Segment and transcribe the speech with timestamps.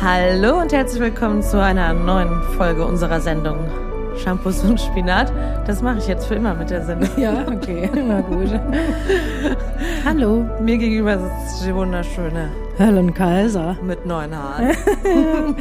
[0.00, 3.58] Hallo und herzlich willkommen zu einer neuen Folge unserer Sendung
[4.16, 5.32] Shampoos und Spinat.
[5.66, 7.08] Das mache ich jetzt für immer mit der Sendung.
[7.16, 8.48] Ja, okay, na gut.
[10.04, 10.48] Hallo.
[10.62, 13.76] Mir gegenüber sitzt die wunderschöne Helen Kaiser.
[13.82, 14.70] mit neuen Haaren.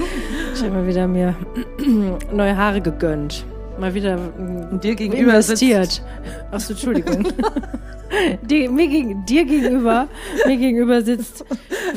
[0.54, 1.33] Ich habe mal wieder mir
[2.31, 3.43] neue Haare gegönnt.
[3.79, 6.04] Mal wieder mm, Und dir gegenüber sitzt investiert.
[6.51, 7.27] Achso, Entschuldigung.
[8.43, 10.07] Die, mir gegen, dir gegenüber,
[10.46, 11.43] mir gegenüber sitzt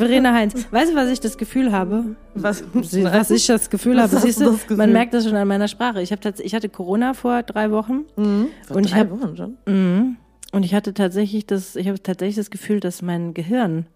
[0.01, 0.55] Verena Heinz.
[0.71, 2.17] Weißt du, was ich das Gefühl habe?
[2.35, 4.77] was, Was ich das Gefühl Was habe, siehst du Gefühl?
[4.77, 6.03] man merkt das schon an meiner Sprache.
[6.03, 9.57] Ich, tats- ich hatte Corona vor drei Wochen Vor und ich drei hab- Wochen schon.
[9.67, 10.17] Mhm.
[10.53, 13.87] Und ich hatte tatsächlich das, ich habe tatsächlich das Gefühl, dass mein Gehirn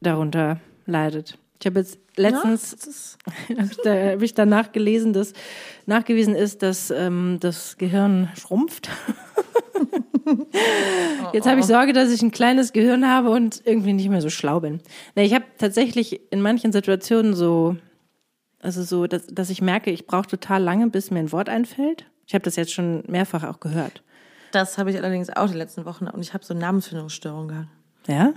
[0.00, 1.38] darunter leidet.
[1.60, 5.34] Ich habe jetzt letztens, Ja, habe ich, da, hab ich danach gelesen, dass
[5.86, 8.88] nachgewiesen ist, dass ähm, das Gehirn schrumpft.
[11.32, 14.30] Jetzt habe ich Sorge, dass ich ein kleines Gehirn habe und irgendwie nicht mehr so
[14.30, 14.80] schlau bin.
[15.16, 17.76] Nee, ich habe tatsächlich in manchen Situationen so,
[18.60, 22.06] also so, dass, dass ich merke, ich brauche total lange, bis mir ein Wort einfällt.
[22.26, 24.02] Ich habe das jetzt schon mehrfach auch gehört.
[24.52, 27.68] das habe ich allerdings auch die letzten Wochen und ich habe so Namensfindungsstörungen gehabt.
[28.06, 28.32] Ja?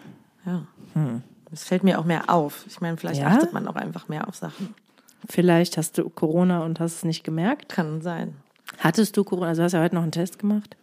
[0.45, 0.65] Ja.
[1.53, 2.65] Es fällt mir auch mehr auf.
[2.67, 3.27] Ich meine, vielleicht Ja?
[3.27, 4.73] achtet man auch einfach mehr auf Sachen.
[5.29, 7.69] Vielleicht hast du Corona und hast es nicht gemerkt.
[7.69, 8.35] Kann sein.
[8.79, 9.47] Hattest du Corona?
[9.49, 10.75] Also hast du heute noch einen Test gemacht?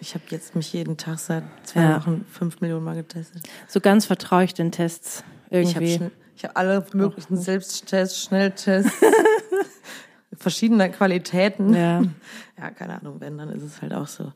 [0.00, 1.96] Ich habe jetzt mich jeden Tag seit zwei Ja.
[2.00, 3.42] Wochen fünf Millionen Mal getestet.
[3.68, 6.10] So ganz vertraue ich den Tests Ich habe irgendwie.
[6.36, 8.92] ich hab alle möglichen Selbsttests, Schnelltests,
[10.38, 11.74] verschiedener Qualitäten.
[11.74, 12.02] ja.
[12.56, 14.30] Ja, keine Ahnung, wenn, dann ist es halt auch so.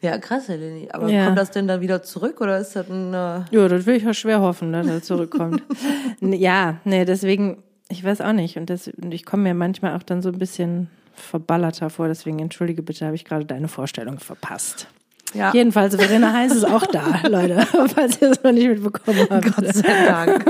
[0.00, 0.86] Ja, krass, Helene.
[0.94, 1.24] Aber Ja.
[1.24, 3.12] kommt das denn dann wieder zurück oder ist das ein...
[3.12, 5.60] Äh, ja, das will ich auch schwer hoffen, dass er zurückkommt.
[6.20, 8.56] Ja, nee, deswegen, ich weiß auch nicht.
[8.58, 12.06] Und, das, und ich komme mir manchmal auch dann so ein bisschen verballerter vor.
[12.06, 14.86] Deswegen entschuldige bitte, habe ich gerade deine Vorstellung verpasst.
[15.34, 19.56] ja, Jedenfalls, Verena Heiß ist auch da, Leute, falls ihr es noch nicht mitbekommen habt.
[19.56, 20.44] Gott sei Dank.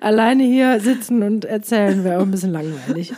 [0.00, 3.12] Alleine hier sitzen und erzählen wäre auch ein bisschen langweilig.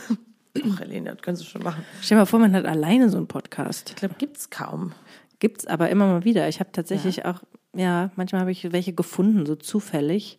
[0.73, 1.83] Ach, Helene, das kannst du schon machen.
[2.01, 3.89] Stell dir mal vor, man hat alleine so einen Podcast.
[3.91, 4.93] Ich glaube, gibt's kaum.
[5.39, 6.47] Gibt's aber immer mal wieder.
[6.49, 7.41] Ich habe tatsächlich auch,
[7.75, 10.37] ja, manchmal habe ich welche gefunden, so zufällig.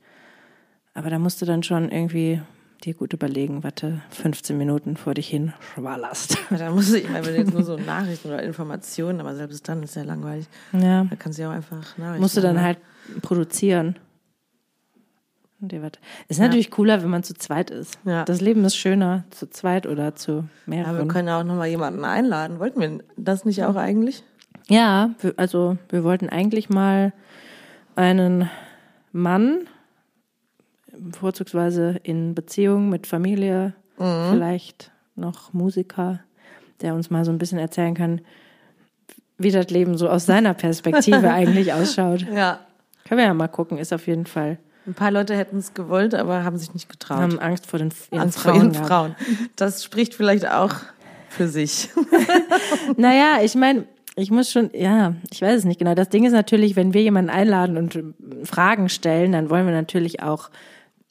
[0.94, 2.40] Aber da musst du dann schon irgendwie
[2.84, 6.38] dir gut überlegen, warte, 15 Minuten vor dich hin schwallerst.
[6.50, 9.82] Da muss ich, ich meine, wenn jetzt nur so Nachrichten oder Informationen, aber selbst dann
[9.82, 10.46] ist ja langweilig.
[10.72, 12.66] Ja, Da kannst du ja auch einfach Nachrichten musst du dann machen.
[12.66, 12.78] halt
[13.22, 13.96] produzieren.
[15.60, 15.92] Dir was.
[16.28, 17.98] Ist natürlich cooler, wenn man zu zweit ist.
[18.04, 18.24] Ja.
[18.24, 21.08] Das Leben ist schöner zu zweit oder zu Ja, wir mehreren.
[21.08, 22.60] können ja auch nochmal jemanden einladen.
[22.60, 24.22] Wollten wir das nicht auch eigentlich?
[24.68, 27.12] Ja, wir- also wir wollten eigentlich mal
[27.96, 28.48] einen
[29.10, 29.66] Mann,
[31.12, 36.20] vorzugsweise in Beziehung mit Familie, vielleicht noch Musiker,
[36.82, 38.20] der uns mal so ein bisschen erzählen kann,
[39.38, 42.24] wie das Leben so aus seiner Perspektive eigentlich ausschaut.
[42.32, 42.60] Ja.
[43.04, 44.58] Können wir ja mal gucken, ist auf jeden Fall.
[44.88, 47.18] Ein paar Leute hätten es gewollt, aber haben sich nicht getraut.
[47.18, 48.88] Haben Angst vor den ihren Angst vor Frauen ihren gehabt.
[48.88, 49.16] Frauen.
[49.56, 50.74] Das spricht vielleicht auch
[51.28, 51.90] für sich.
[52.96, 53.84] Naja, ich meine,
[54.16, 55.94] ich muss schon, ja, ich weiß es nicht genau.
[55.94, 58.02] Das Ding ist natürlich, wenn wir jemanden einladen und äh,
[58.44, 60.50] Fragen stellen, dann wollen wir natürlich auch,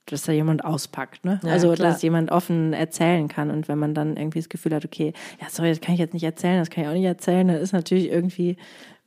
[0.08, 1.40] dass da jemand auspackt, ne?
[1.44, 1.92] Ja, also, klar.
[1.92, 3.52] dass jemand offen erzählen kann.
[3.52, 6.16] Und wenn man dann irgendwie das Gefühl hat, okay, ja, sorry, das kann ich jetzt
[6.16, 8.58] nicht erzählen, das kann ich auch nicht erzählen, dann ist natürlich irgendwie,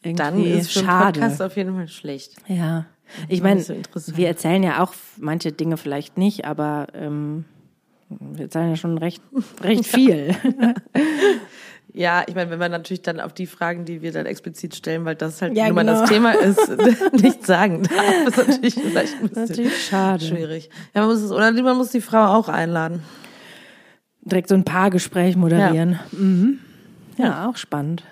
[0.03, 1.19] irgendwie Dann ist es für schade.
[1.19, 2.37] Podcast auf jeden Fall schlecht.
[2.47, 2.87] Ja.
[3.29, 3.75] Ich meine, so
[4.17, 7.45] wir erzählen ja auch manche Dinge vielleicht nicht, aber ähm,
[8.09, 9.23] wir erzählen ja schon recht,
[9.63, 10.35] recht viel.
[11.93, 15.05] Ja, ich meine, wenn man natürlich dann auf die Fragen, die wir dann explizit stellen,
[15.05, 16.01] weil das halt Ja, nun mal genau.
[16.01, 16.61] das Thema ist,
[17.21, 20.25] nicht sagen darf, ist natürlich vielleicht ein bisschen Natürlich schade.
[20.25, 20.71] schwierig.
[20.95, 23.03] Ja, man muss es, oder man muss die Frau auch einladen.
[24.23, 25.99] direkt so ein Paargespräch moderieren.
[26.13, 26.59] Mhm.
[27.17, 28.05] Ja, auch spannend.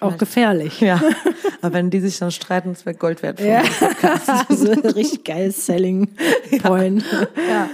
[0.00, 0.80] Auch Vielleicht- gefährlich.
[0.80, 1.00] Ja.
[1.62, 3.40] Aber wenn die sich dann streiten, das wäre Gold wert.
[3.40, 3.62] für Ja,
[4.48, 6.08] ein richtig geiles Selling
[6.62, 7.04] Point.
[7.48, 7.68] ja.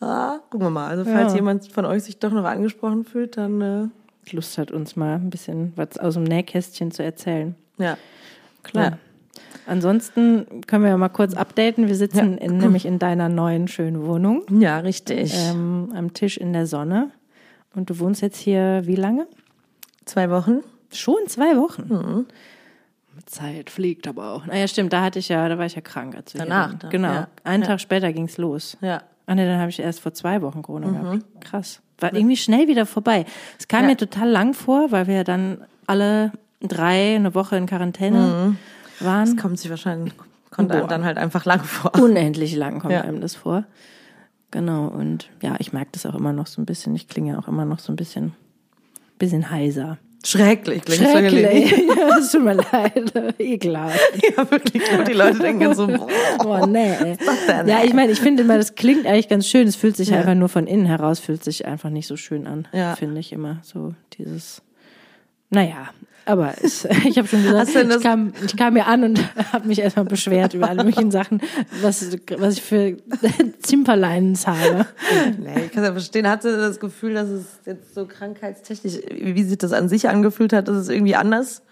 [0.00, 0.88] Ah, gucken wir mal.
[0.88, 1.36] Also falls Ja.
[1.36, 5.30] jemand von euch sich doch noch angesprochen fühlt, dann äh, Lust hat, uns mal ein
[5.30, 7.54] bisschen was aus dem Nähkästchen zu erzählen.
[7.78, 7.96] ja.
[8.62, 8.84] Klar.
[8.84, 8.98] Ja.
[9.66, 11.86] Ansonsten können wir ja mal kurz updaten.
[11.88, 15.32] Wir sitzen in, nämlich in deiner neuen schönen Wohnung Ja, richtig.
[15.34, 17.10] ähm, am Tisch in der Sonne.
[17.74, 19.26] Und du wohnst jetzt hier wie lange?
[20.04, 20.58] Zwei Wochen.
[20.92, 21.86] Schon zwei Wochen.
[21.88, 22.26] Mhm.
[23.26, 24.46] Zeit fliegt aber auch.
[24.46, 26.16] Naja, stimmt, da hatte ich ja, da war ich ja krank.
[26.16, 27.08] Als Danach dann, Genau.
[27.12, 27.28] ja.
[27.44, 27.68] Einen Ja.
[27.68, 28.76] Tag später ging's los.
[28.80, 29.02] Ja.
[29.26, 30.94] Ah ne, dann habe ich erst vor zwei Wochen Corona Mhm.
[31.02, 31.22] gehabt.
[31.40, 31.80] Krass.
[31.98, 33.26] War irgendwie schnell wieder vorbei.
[33.58, 33.88] Es kam Ja.
[33.90, 36.32] mir total lang vor, weil wir ja dann alle
[36.62, 38.56] drei eine Woche in Quarantäne
[39.00, 39.36] waren.
[39.36, 40.14] Kommt sich wahrscheinlich,
[40.50, 41.94] kommt einem dann halt einfach lang vor.
[42.02, 43.64] Unendlich lang kommt einem das vor.
[44.50, 46.94] Genau, und ja, ich merke das auch immer noch so ein bisschen.
[46.96, 48.32] Ich klinge auch immer noch so ein bisschen,
[49.18, 49.98] bisschen heiser.
[50.24, 51.70] Schrecklich, klingt Schrecklich.
[51.96, 53.12] Ja, es tut mir leid.
[53.38, 53.98] Ekelhaft.
[54.36, 54.82] Ja, wirklich.
[54.92, 57.16] Und die Leute denken so, boah, Oh, nee.
[57.66, 59.66] Ja, ich meine, ich finde immer, das klingt eigentlich ganz schön.
[59.66, 62.68] Es fühlt sich einfach nur von innen heraus, fühlt sich einfach nicht so schön an.
[62.72, 62.96] Ja.
[62.96, 63.58] Finde ich immer.
[63.62, 64.62] So dieses,
[65.48, 65.88] naja,
[66.30, 69.20] aber es, ich habe schon gesagt, ich, kam, ich kam mir an und
[69.52, 71.42] habe mich erstmal beschwert über alle möglichen Sachen,
[71.82, 72.96] was, was ich für
[73.62, 74.86] Zimperleins habe.
[75.38, 76.28] Nee, ich kann ja verstehen.
[76.28, 80.68] Hatte das Gefühl, dass es jetzt so krankheitstechnisch, wie sich das an sich angefühlt hat,
[80.68, 81.62] dass es irgendwie anders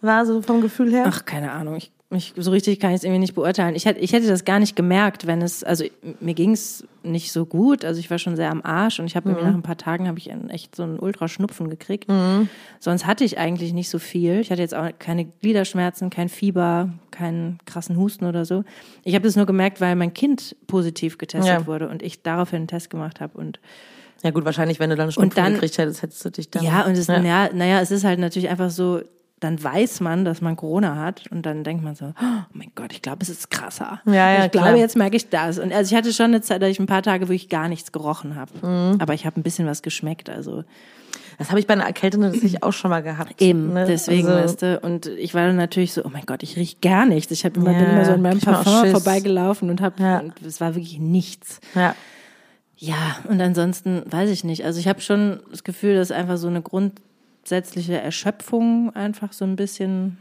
[0.00, 1.04] war, so vom Gefühl her?
[1.06, 1.76] Ach, keine Ahnung.
[1.76, 3.74] Ich, mich, so richtig kann ich es irgendwie nicht beurteilen.
[3.74, 5.84] Ich hätte, ich hätte das gar nicht gemerkt, wenn es, also
[6.20, 7.84] mir ging es nicht so gut.
[7.84, 10.06] Also ich war schon sehr am Arsch und ich habe irgendwie nach ein paar Tagen
[10.06, 12.08] habe ich einen, echt so einen Ultraschnupfen gekriegt.
[12.78, 14.40] Sonst hatte ich eigentlich nicht so viel.
[14.40, 18.62] Ich hatte jetzt auch keine Gliederschmerzen, kein Fieber, keinen krassen Husten oder so.
[19.04, 21.66] Ich habe das nur gemerkt, weil mein Kind positiv getestet Ja.
[21.66, 23.58] wurde und ich daraufhin einen Test gemacht habe und
[24.22, 26.62] Ja gut, wahrscheinlich, wenn du dann Schnupfen dann- gekriegt hättest, hättest du dich dann...
[26.64, 27.20] ja, und es, ja.
[27.20, 27.50] ja.
[27.52, 29.00] naja, es ist halt natürlich einfach so,
[29.42, 32.92] dann weiß man, dass man Corona hat und dann denkt man so, oh mein Gott,
[32.92, 34.00] ich glaube, es ist krasser.
[34.06, 34.78] Ja, ja, ich glaube, klar.
[34.78, 35.58] jetzt merke ich das.
[35.58, 37.92] Und also ich hatte schon eine Zeit, da ich ein paar Tage wirklich gar nichts
[37.92, 38.52] gerochen habe.
[38.66, 39.00] Mhm.
[39.00, 40.64] Aber ich habe ein bisschen was geschmeckt, also
[41.38, 43.40] Das habe ich bei einer Erkältung tatsächlich auch schon mal gehabt.
[43.42, 43.84] eben, ne?
[43.86, 44.80] deswegen, Also, weißt du.
[44.80, 47.32] Und ich war dann natürlich so, oh mein Gott, ich riech gar nichts.
[47.32, 50.18] Ich immer, Ja, bin immer so an meinem ich Parfum vorbeigelaufen und habe, Ja.
[50.20, 51.60] und es war wirklich nichts.
[51.74, 51.94] Ja.
[52.76, 54.64] Ja, und ansonsten weiß ich nicht.
[54.64, 56.62] Also ich habe schon das Gefühl, dass einfach so eine
[57.52, 60.18] grundsätzliche Erschöpfung einfach so ein bisschen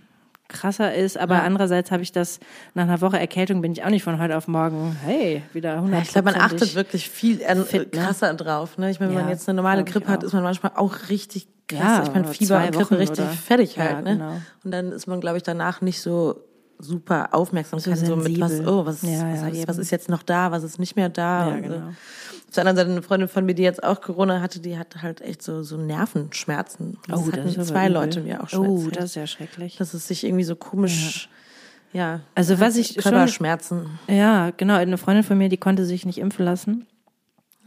[0.48, 1.18] krasser ist.
[1.18, 1.44] Aber Ja.
[1.44, 2.40] andererseits habe ich das,
[2.74, 6.00] nach einer Woche Erkältung bin ich auch nicht von heute auf morgen, hey, wieder 100
[6.00, 8.02] Ja, ich glaube, man achtet wirklich viel äh, fit, ne?
[8.02, 8.78] krasser drauf.
[8.78, 8.90] Ne?
[8.90, 11.48] Ich meine, wenn Ja, man jetzt eine normale Grippe hat, ist man manchmal auch richtig
[11.68, 11.80] krass.
[11.80, 14.04] Ja, ich meine, Fieber und Grippe richtig fertig halt.
[14.04, 14.14] Ne?
[14.14, 14.42] genau.
[14.66, 16.44] Und dann ist man, glaube ich, danach nicht so
[16.82, 17.80] super aufmerksam.
[17.80, 20.24] So kann so mit was, oh, was, Ja, ja, was, was, was ist jetzt noch
[20.24, 21.50] da, was ist nicht mehr da.
[21.50, 21.62] Ja, so.
[21.62, 21.88] genau.
[21.88, 25.02] Auf der anderen Seite eine Freundin von mir, die jetzt auch Corona hatte, die hatte
[25.02, 26.98] halt echt so, so Nervenschmerzen.
[27.08, 27.94] Das Oh, hatten das zwei übel.
[27.94, 29.78] Leute mir auch schon Oh, das ist ja schrecklich.
[29.78, 31.30] dass es sich irgendwie so komisch,
[31.94, 33.86] ja, Also was ich schon, Körperschmerzen.
[34.08, 36.88] ja, genau, eine Freundin von mir, die konnte sich nicht impfen lassen.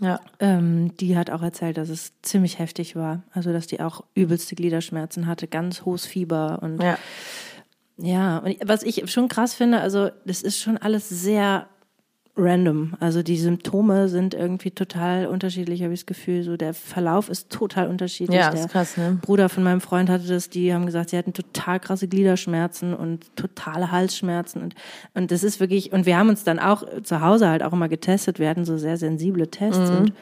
[0.01, 0.21] Ja.
[0.41, 3.23] Ähm, die hat auch erzählt, dass es ziemlich heftig war.
[3.33, 6.99] Also, dass die auch übelste Gliederschmerzen hatte, ganz hohes Fieber und Ja.
[7.97, 11.67] Ja, und was ich schon krass finde, also das ist schon alles sehr
[12.37, 12.97] random.
[12.99, 16.43] Also die Symptome sind irgendwie total unterschiedlich, habe ich das Gefühl.
[16.43, 18.37] So der Verlauf ist total unterschiedlich.
[18.41, 19.19] Ja, der ist krass, ne?
[19.23, 23.37] Bruder von meinem Freund hatte das, die haben gesagt, sie hatten total krasse Gliederschmerzen und
[23.37, 24.75] totale Halsschmerzen und
[25.15, 27.89] und das ist wirklich und wir haben uns dann auch zu Hause halt auch immer
[27.89, 28.41] getestet.
[28.41, 29.97] Wir hatten so sehr sensible Tests Mhm.
[29.97, 30.13] und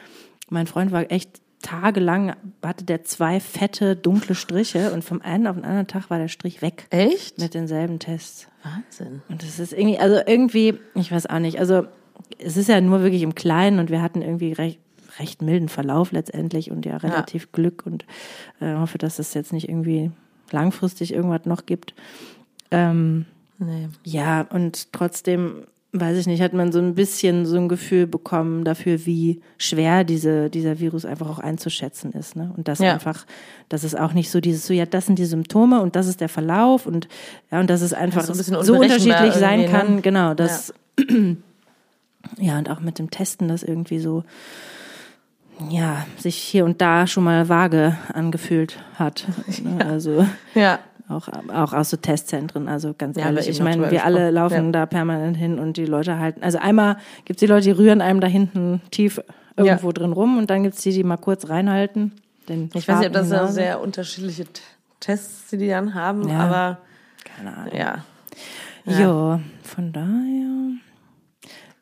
[0.51, 5.55] mein Freund war echt tagelang hatte der zwei fette dunkle Striche und vom einen auf
[5.55, 7.39] den anderen Tag war der Strich weg Echt?
[7.39, 8.47] mit denselben Tests.
[8.63, 9.23] Wahnsinn.
[9.29, 11.87] Und das ist irgendwie, also irgendwie, ich weiß auch nicht, also
[12.37, 14.79] es ist ja nur wirklich im Kleinen und wir hatten irgendwie recht,
[15.19, 18.05] recht milden Verlauf letztendlich und ja relativ Glück und
[18.59, 20.11] äh, hoffe, dass es jetzt nicht irgendwie
[20.51, 21.95] langfristig irgendwas noch gibt.
[22.71, 23.25] Ähm,
[23.59, 23.87] Nee.
[24.03, 28.63] ja, und trotzdem, weiß ich nicht, hat man so ein bisschen so ein Gefühl bekommen
[28.63, 32.35] dafür, wie schwer diese, dieser Virus einfach auch einzuschätzen ist.
[32.35, 32.51] Ne?
[32.57, 32.93] Und das Ja.
[32.93, 33.25] einfach,
[33.69, 36.19] dass es auch nicht so dieses, so ja, das sind die Symptome und das ist
[36.19, 37.07] der Verlauf und
[37.51, 39.67] ja, und dass es einfach so ein bisschen so unberechenbar unterschiedlich sein ne?
[39.67, 40.73] kann, genau, dass
[42.39, 42.57] ja.
[42.57, 44.23] und auch mit dem Testen das irgendwie so
[45.69, 49.27] ja, sich hier und da schon mal vage angefühlt hat.
[49.63, 49.85] Ne?
[49.85, 50.25] Also
[50.55, 50.79] Ja.
[51.09, 53.47] Auch, auch aus so Testzentren, also ganz Ja, ehrlich.
[53.49, 54.71] Ich meine, wir alle laufen Ja.
[54.71, 56.41] da permanent hin und die Leute halten.
[56.43, 59.21] Also einmal gibt's die Leute, die rühren einem da hinten tief
[59.57, 62.13] irgendwo drin rum und dann gibt's die, die mal kurz reinhalten.
[62.73, 64.45] Ich weiß nicht, ob das ja sehr unterschiedliche
[64.99, 66.39] Tests, die die dann haben, Ja.
[66.39, 66.77] aber
[67.23, 67.73] Keine Ahnung.
[67.75, 68.03] ja.
[68.85, 69.39] Ja.
[69.63, 70.77] von daher.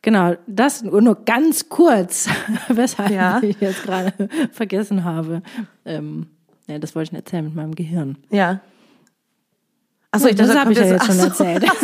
[0.04, 2.28] Genau, das nur, nur ganz kurz,
[2.70, 3.40] weshalb Ja.
[3.44, 4.14] ich jetzt gerade
[4.52, 5.42] vergessen habe.
[5.86, 6.28] Ähm,
[6.68, 8.18] ja, das wollte ich erzählen mit meinem Gehirn.
[8.32, 8.60] Ja.
[10.12, 11.66] Achso, ich das dachte, da habe ich ja jetzt schon erzählt.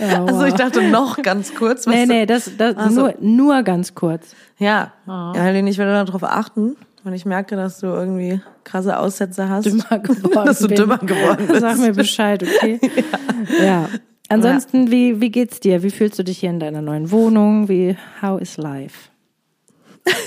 [0.00, 1.84] Ja, Also ich dachte noch ganz kurz.
[1.84, 3.00] Was Nee, nee, das, das Ach so.
[3.00, 4.36] nur, nur ganz kurz.
[4.58, 4.92] Ja.
[5.08, 9.64] ja, Helene, ich werde darauf achten, wenn ich merke, dass du irgendwie krasse Aussätze hast.
[9.64, 10.76] Dümmer geworden dass du bin.
[10.76, 11.60] dümmer geworden bist.
[11.62, 12.78] Sag mir Bescheid, okay?
[13.60, 13.88] ja.
[14.28, 15.82] Ansonsten, wie, wie geht's dir?
[15.82, 17.68] Wie fühlst du dich hier in deiner neuen Wohnung?
[17.68, 19.08] Wie, how is life?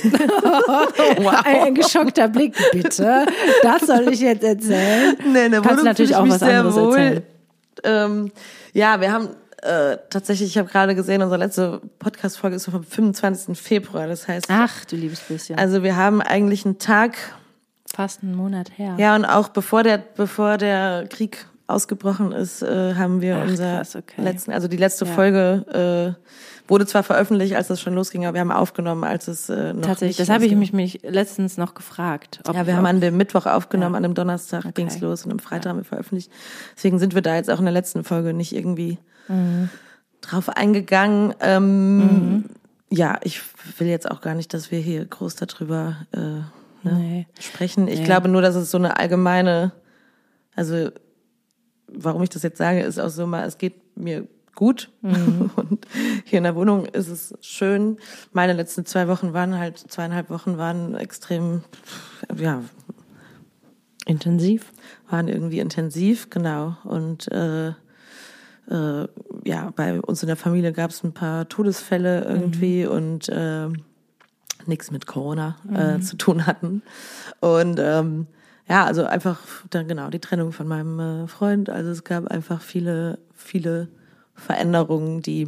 [1.18, 1.46] Wow.
[1.46, 3.26] Ein geschockter Blick, bitte.
[3.64, 5.16] Das soll ich jetzt erzählen.
[5.32, 6.98] Nee, der Kannst natürlich auch was sehr anderes wohl.
[6.98, 7.24] erzählen.
[7.84, 8.32] Ähm,
[8.74, 9.30] ja, wir haben
[9.62, 13.60] äh, tatsächlich, ich habe gerade gesehen, unsere letzte Podcast-Folge ist vom 25.
[13.60, 14.08] Februar.
[14.08, 15.58] Das heißt, Ach, du liebes bisschen.
[15.58, 17.16] also wir haben eigentlich einen Tag,
[17.94, 18.96] Fast einen Monat her.
[18.98, 23.78] ja, und auch bevor der, bevor der Krieg ausgebrochen ist, äh, haben wir Ach, unser
[23.78, 24.22] krass, okay.
[24.22, 25.12] letzten, also die letzte Ja.
[25.12, 29.50] Folge äh, wurde zwar veröffentlicht, als das schon losging, aber wir haben aufgenommen, als es
[29.50, 32.40] äh, noch Tatsächlich, das habe ich mich, mich letztens noch gefragt.
[32.52, 33.98] Ja, wir haben an dem Mittwoch aufgenommen, Ja.
[33.98, 34.72] an dem Donnerstag Okay.
[34.74, 36.32] ging's los und am Freitag haben wir veröffentlicht.
[36.76, 38.98] Deswegen sind wir da jetzt auch in der letzten Folge nicht irgendwie
[39.28, 39.70] Mhm.
[40.22, 41.36] drauf eingegangen.
[41.42, 42.46] Ähm,
[42.94, 43.42] Ja, ich
[43.78, 46.48] will jetzt auch gar nicht, dass wir hier groß darüber äh, ne,
[46.84, 47.28] Nee.
[47.40, 47.88] sprechen.
[47.88, 48.06] Ich Nee.
[48.06, 49.72] glaube nur, dass es so eine allgemeine,
[50.56, 50.90] also
[51.88, 55.52] warum ich das jetzt sage, ist auch so mal, es geht mir gut Mhm.
[55.56, 55.88] und
[56.26, 57.98] hier in der Wohnung ist es schön.
[58.32, 61.64] Meine letzten zwei Wochen waren halt, zweieinhalb Wochen waren extrem,
[62.38, 62.64] ja,
[64.06, 64.72] intensiv.
[65.10, 66.78] waren irgendwie intensiv, genau.
[66.84, 69.08] Und äh, äh,
[69.44, 73.68] ja, bei uns in der Familie gab es ein paar Todesfälle irgendwie und äh,
[74.66, 76.82] nichts mit Corona äh, zu tun hatten.
[77.40, 78.28] Und ähm,
[78.70, 79.40] ja, also einfach
[79.70, 81.70] dann genau die Trennung von meinem äh, Freund.
[81.70, 83.90] Also es gab einfach viele, viele
[84.36, 85.48] Veränderungen, die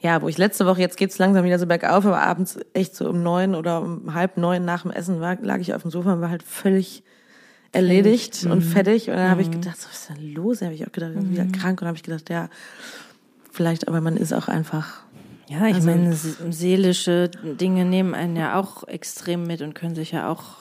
[0.00, 3.08] ja, wo ich letzte Woche, jetzt geht's langsam wieder so bergauf, aber abends echt so
[3.08, 6.12] um neun oder um halb neun nach dem Essen war, lag ich auf dem Sofa
[6.12, 7.02] und war halt völlig
[7.72, 9.08] erledigt und fertig.
[9.10, 10.60] Und dann habe ich gedacht, so, was ist denn los?
[10.60, 11.80] Da habe ich auch gedacht, ich bin wieder krank.
[11.82, 12.48] Und habe ich gedacht, ja,
[13.50, 15.02] vielleicht, aber man ist auch einfach.
[15.48, 19.96] Ja, ich Also- meine, se- seelische Dinge nehmen einen ja auch extrem mit und können
[19.96, 20.58] sich ja auch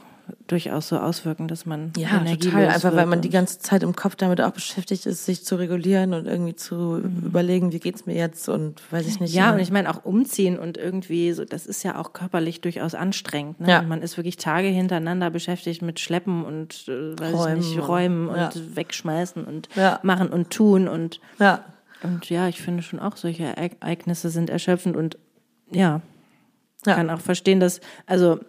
[0.48, 2.68] durchaus so auswirken, dass man Ja, energielos total.
[2.70, 5.56] Einfach, weil man die und- ganze Zeit im Kopf damit auch beschäftigt ist, sich zu
[5.56, 9.34] regulieren und irgendwie zu überlegen, wie geht's mir jetzt und weiß ich nicht.
[9.34, 12.96] Ja, und ich meine auch umziehen und irgendwie so, das ist ja auch körperlich durchaus
[12.96, 13.60] anstrengend.
[13.60, 13.70] Ne?
[13.72, 13.80] Ja.
[13.80, 17.78] Und man ist wirklich Tage hintereinander beschäftigt mit Schleppen und äh, weiß Räumen ich nicht,
[17.80, 18.46] und- Räumen ja.
[18.48, 20.00] und wegschmeißen und Ja.
[20.04, 21.64] machen und tun und ja,
[22.04, 25.18] und ja, ich finde schon auch solche Ereig- Ereignisse sind erschöpfend und
[25.72, 26.02] ja,
[26.86, 26.94] Ja.
[26.96, 28.40] kann auch verstehen, dass also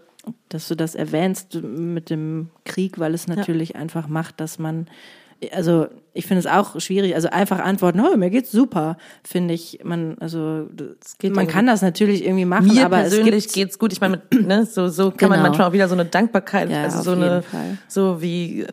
[0.48, 4.88] dass du das erwähnst mit dem Krieg, weil es natürlich einfach macht, dass man
[5.52, 5.86] also
[6.18, 10.16] ich finde es auch schwierig, also einfach antworten, oh, mir geht's super, finde ich, man,
[10.18, 10.68] also
[11.22, 13.92] man ja kann das natürlich irgendwie machen, mir aber es persönlich gibt geht's gut.
[13.92, 15.48] Ich meine, ne, so, so kann man Genau.
[15.50, 17.78] manchmal auch wieder so eine Dankbarkeit, Ja, also so eine, Fall.
[17.86, 18.68] so wie, äh,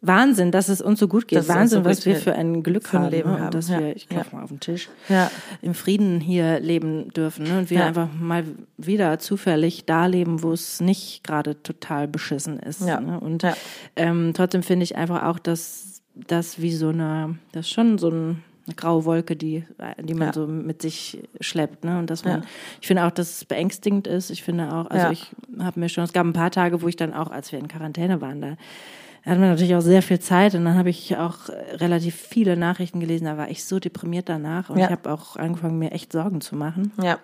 [0.00, 2.88] Wahnsinn, dass es uns so gut geht, es Wahnsinn, so was wir für ein Glück
[2.88, 3.36] Für ein haben, Leben ne?
[3.38, 3.78] haben, und dass ja.
[3.78, 4.16] wir, ich Ja.
[4.16, 5.30] klopfe mal auf den Tisch, Ja.
[5.62, 7.58] im Frieden hier leben dürfen ne?
[7.60, 7.86] und wir Ja.
[7.86, 8.42] einfach mal
[8.76, 12.80] wieder zufällig da leben, wo es nicht gerade total beschissen ist.
[12.84, 13.00] Ja.
[13.00, 13.20] Ne?
[13.20, 13.54] Und Ja.
[13.94, 18.08] ähm, trotzdem finde ich einfach auch, dass das wie so eine, das ist schon so
[18.10, 19.64] ein, eine graue Wolke, die,
[19.98, 20.32] die man Ja.
[20.32, 21.98] so mit sich schleppt, ne?
[21.98, 22.46] Und dass man, Ja.
[22.80, 24.30] ich finde auch, dass es beängstigend ist.
[24.30, 25.10] Ich finde auch, also Ja.
[25.10, 27.58] ich habe mir schon, es gab ein paar Tage, wo ich dann auch, als wir
[27.58, 28.56] in Quarantäne waren, da
[29.24, 32.98] hatten wir natürlich auch sehr viel Zeit und dann habe ich auch relativ viele Nachrichten
[33.00, 33.24] gelesen.
[33.26, 36.56] Da war ich so deprimiert danach und ich habe auch angefangen, mir echt Sorgen zu
[36.56, 37.18] machen ja,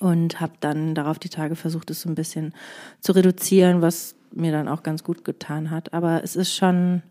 [0.00, 2.54] und habe dann darauf die Tage versucht, es so ein bisschen
[3.00, 5.92] zu reduzieren, was mir dann auch ganz gut getan hat.
[5.94, 7.02] Aber es ist schon,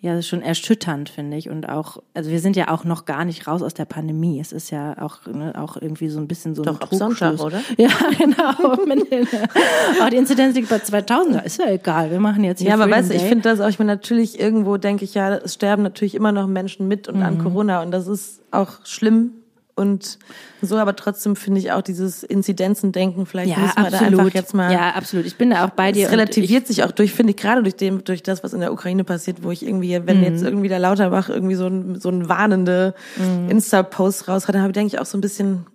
[0.00, 1.48] ja, es ist schon erschütternd, finde ich.
[1.48, 4.38] Und auch, also wir sind ja auch noch gar nicht raus aus der Pandemie.
[4.40, 7.40] Es ist ja auch, ne, auch irgendwie so ein bisschen so Doch, ein ab Sonntag,
[7.40, 7.60] oder?
[7.78, 7.88] Ja,
[8.18, 8.76] genau.
[9.10, 9.26] Den,
[10.02, 11.44] auch die Inzidenz liegt bei 2000.
[11.44, 12.10] Ist ja egal.
[12.10, 14.38] Wir machen jetzt hier Ja, aber weißt du, ich finde das auch, ich meine, natürlich
[14.38, 17.22] irgendwo denke ich ja, es sterben natürlich immer noch Menschen mit und Mhm.
[17.22, 19.32] an Corona und das ist auch schlimm
[19.76, 20.18] und
[20.62, 24.20] so, aber trotzdem finde ich auch dieses Inzidenzendenken, vielleicht ja, müssen wir da absolut.
[24.20, 24.72] einfach jetzt mal.
[24.72, 25.26] ja, absolut.
[25.26, 26.06] Ich bin da auch bei dir.
[26.06, 28.72] Es relativiert sich auch durch, finde ich, gerade durch dem, durch das, was in der
[28.72, 30.24] Ukraine passiert, wo ich irgendwie, wenn Mhm.
[30.24, 33.50] jetzt irgendwie der Lauterbach irgendwie so ein, so ein warnende Mhm.
[33.50, 35.66] Insta-Post raus hat, dann habe ich, denke ich, auch so ein bisschen,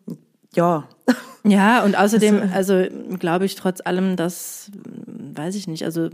[0.55, 0.85] ja.
[1.45, 2.83] Ja, und außerdem, also
[3.17, 4.69] glaube ich trotz allem, dass,
[5.07, 6.09] weiß ich nicht, also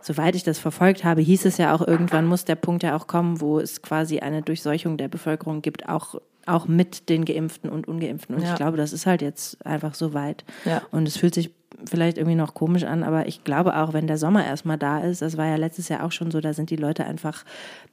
[0.00, 3.08] soweit ich das verfolgt habe, hieß es ja auch, irgendwann muss der Punkt ja auch
[3.08, 6.14] kommen, wo es quasi eine Durchseuchung der Bevölkerung gibt, auch,
[6.48, 8.34] auch mit den Geimpften und Ungeimpften.
[8.34, 8.50] Und Ja.
[8.50, 10.44] ich glaube, das ist halt jetzt einfach so weit.
[10.64, 10.82] Ja.
[10.90, 11.50] Und es fühlt sich
[11.88, 15.22] vielleicht irgendwie noch komisch an, aber ich glaube auch, wenn der Sommer erstmal da ist,
[15.22, 17.44] das war ja letztes Jahr auch schon so, da sind die Leute einfach,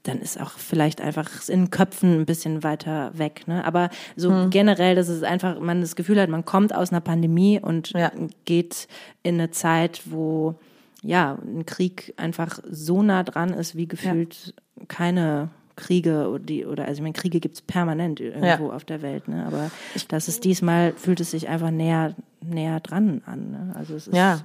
[0.04, 3.44] dann ist auch vielleicht einfach in Köpfen ein bisschen weiter weg.
[3.48, 3.64] Ne?
[3.64, 4.50] Aber so Hm.
[4.50, 8.12] generell, dass es einfach, man das Gefühl hat, man kommt aus einer Pandemie und Ja.
[8.46, 8.88] geht
[9.22, 10.56] in eine Zeit, wo
[11.04, 14.56] ja, ein Krieg einfach so nah dran ist, wie gefühlt
[14.88, 19.28] keine Kriege oder die oder also ich meine Kriege gibt's permanent irgendwo auf der Welt,
[19.28, 19.46] ne?
[19.46, 19.72] Aber
[20.08, 23.52] das ist diesmal fühlt es sich einfach näher näher dran an.
[23.52, 23.76] Ne?
[23.78, 24.42] Also es ist Ja.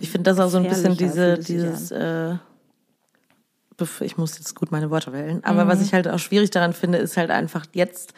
[0.00, 2.34] Ich finde das auch so ein bisschen diese, es dieses, äh,
[4.00, 6.98] ich muss jetzt gut meine Worte wählen, aber was ich halt auch schwierig daran finde,
[6.98, 8.12] ist halt einfach jetzt,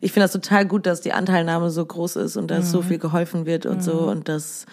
[0.00, 2.98] ich finde das total gut, dass die Anteilnahme so groß ist und dass so viel
[2.98, 4.66] geholfen wird und so und dass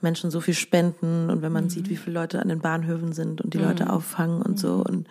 [0.00, 3.40] Menschen so viel spenden und wenn man sieht, wie viele Leute an den Bahnhöfen sind
[3.40, 5.06] und die Leute auffangen und so und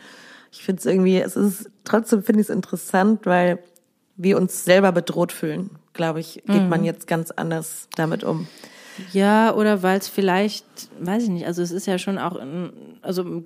[0.53, 3.57] ich finde es irgendwie, es ist, trotzdem finde ich es interessant, weil
[4.15, 8.48] wir uns selber bedroht fühlen, glaube ich, geht man jetzt ganz anders damit um.
[9.12, 10.65] Ja, oder weil es vielleicht,
[11.00, 12.39] weiß ich nicht, also es ist ja schon auch,
[13.01, 13.41] also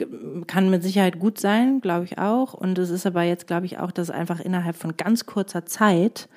[0.47, 2.53] kann mit Sicherheit gut sein, glaube ich auch.
[2.53, 6.27] Und es ist aber jetzt, glaube ich, auch, dass einfach innerhalb von ganz kurzer Zeit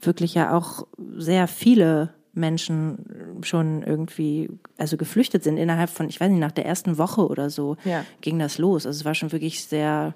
[0.00, 0.86] wirklich ja auch
[1.18, 6.66] sehr viele Menschen schon irgendwie, also geflüchtet sind innerhalb von, ich weiß nicht, nach der
[6.66, 8.04] ersten Woche oder so Ja.
[8.20, 8.86] ging das los.
[8.86, 10.14] Also es war schon wirklich sehr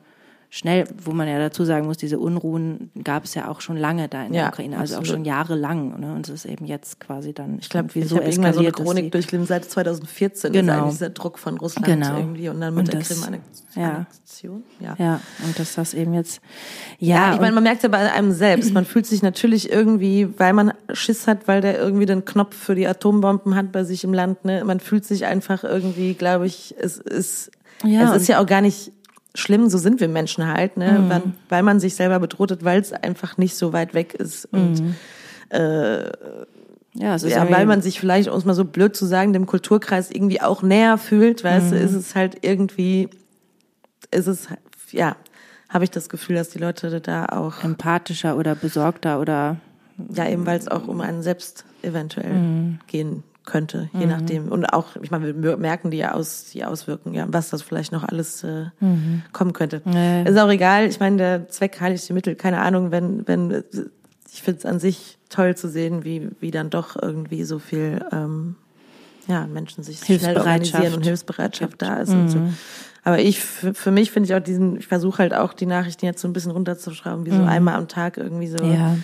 [0.50, 4.08] schnell, wo man ja dazu sagen muss, diese Unruhen gab es ja auch schon lange
[4.08, 5.18] da in der Ja, Ukraine, also auch absolut.
[5.18, 6.00] schon jahrelang.
[6.00, 6.14] Ne?
[6.14, 9.46] Und es ist eben jetzt quasi dann, Ich glaube, habe irgendwann so eine Chronik durchgelesen
[9.46, 10.52] seit 2014.
[10.52, 10.86] Genau.
[10.86, 12.16] Ist dieser Druck von Russland Genau.
[12.16, 13.66] irgendwie und dann Und mit der das- Krim-Annexion.
[13.76, 14.06] ja.
[14.80, 14.94] Ja.
[14.98, 16.40] Ja, und dass das eben jetzt,
[16.98, 20.28] ja, Ja, ich meine, man merkt ja bei einem selbst, man fühlt sich natürlich irgendwie,
[20.38, 24.02] weil man Schiss hat, weil der irgendwie den Knopf für die Atombomben hat bei sich
[24.04, 24.64] im Land, ne?
[24.64, 27.50] Man fühlt sich einfach irgendwie, glaube ich, es ist,
[27.84, 28.92] Ja, es und- ist ja auch gar nicht
[29.34, 31.00] schlimm, so sind wir Menschen halt, ne?
[31.00, 31.08] Mhm.
[31.08, 34.46] Weil, weil man sich selber bedroht hat, weil es einfach nicht so weit weg ist
[34.46, 34.96] und Mhm.
[36.94, 39.32] ja, es ist ja, weil man sich vielleicht, um es mal so blöd zu sagen,
[39.32, 41.82] dem Kulturkreis irgendwie auch näher fühlt, weißt du, Mhm.
[41.82, 43.08] ist es halt irgendwie,
[44.10, 44.48] ist es,
[44.90, 45.16] ja,
[45.68, 49.56] habe ich das Gefühl, dass die Leute da auch, empathischer oder besorgter oder
[50.12, 52.78] ja, eben weil es auch um einen selbst eventuell Mhm.
[52.86, 54.52] gehen könnte, je nachdem.
[54.52, 57.92] Und auch, ich meine, wir merken die ja aus, die Auswirkungen, ja, was das vielleicht
[57.92, 58.66] noch alles äh,
[59.32, 59.80] kommen könnte.
[59.84, 59.92] Mhm.
[59.92, 60.22] Ja.
[60.22, 63.64] Ist auch egal, ich meine, der Zweck heiligt die Mittel, keine Ahnung, wenn, wenn,
[64.32, 68.04] ich finde es an sich toll zu sehen, wie, wie dann doch irgendwie so viel,
[68.12, 68.56] ähm,
[69.26, 72.38] ja, Menschen sich schnell organisieren und Hilfsbereitschaft da ist und so.
[73.04, 76.04] Aber ich, für, für mich finde ich auch diesen, ich versuche halt auch die Nachrichten
[76.04, 78.62] jetzt so ein bisschen runterzuschrauben, wie so einmal am Tag irgendwie so.
[78.62, 78.96] ja,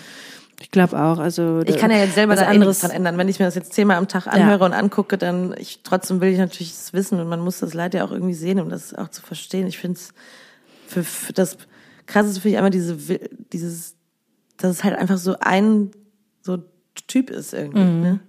[0.59, 1.19] ich glaube auch.
[1.19, 3.17] Also Ich kann ja jetzt selber da anderes anderes dran ändern.
[3.17, 6.29] Wenn ich mir das jetzt zehnmal am Tag anhöre und angucke, dann ich trotzdem will
[6.29, 8.93] ich natürlich es wissen und man muss das Leid ja auch irgendwie sehen, um das
[8.93, 9.67] auch zu verstehen.
[9.67, 10.13] Ich finde es
[10.87, 11.57] für, für das
[12.05, 12.97] krasseste finde ich einmal diese
[13.51, 13.95] dieses,
[14.57, 15.91] dass es halt einfach so ein
[16.41, 16.59] so
[17.07, 18.19] Typ ist irgendwie, ne?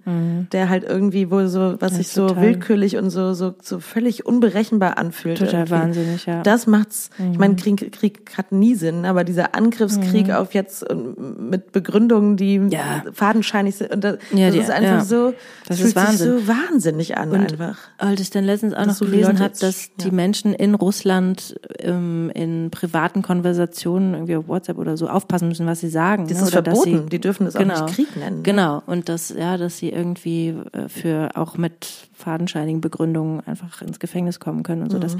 [0.51, 2.43] Der halt irgendwie wohl so, was sich so Mhm, total.
[2.43, 5.37] willkürlich und so so so völlig unberechenbar anfühlt.
[5.37, 5.71] Total irgendwie.
[5.71, 6.37] wahnsinnig, ja.
[6.39, 6.43] Mhm.
[6.43, 7.09] Das macht's.
[7.31, 12.37] Ich meine, Krieg, Krieg hat nie Sinn, aber dieser Angriffskrieg auf jetzt und mit Begründungen,
[12.37, 13.03] die Ja.
[13.13, 15.33] fadenscheinig sind, und das, Ja, das die- ist einfach so,
[15.67, 16.37] Das fühlt ist Wahnsinn.
[16.37, 17.77] sich so wahnsinnig an einfach.
[17.97, 20.11] Als ich dann letztens auch noch gelesen habe, dass die.
[20.11, 25.79] Menschen in Russland ähm, in privaten Konversationen, irgendwie auf WhatsApp oder so, aufpassen müssen, was
[25.79, 26.27] sie sagen.
[26.27, 26.43] Das ne?
[26.47, 27.03] ist Oder verboten.
[27.03, 28.37] Sie, Die dürfen das auch nicht Krieg nennen.
[28.37, 28.43] ne?
[28.57, 28.81] Genau.
[28.87, 34.39] Und dass, ja, dass sie irgendwie äh, für auch mit fadenscheinigen Begründungen einfach ins Gefängnis
[34.39, 34.97] kommen können und so.
[34.97, 35.01] Mhm.
[35.01, 35.17] Das,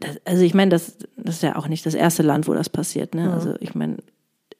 [0.00, 2.70] das, also ich meine, das, das ist ja auch nicht das erste Land, wo das
[2.70, 3.14] passiert.
[3.14, 3.20] Mhm.
[3.20, 3.32] Ne?
[3.34, 3.98] Also ich meine,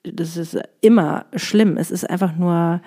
[0.03, 1.79] das ist immer schlimm.
[1.79, 2.83] Es ist einfach nur,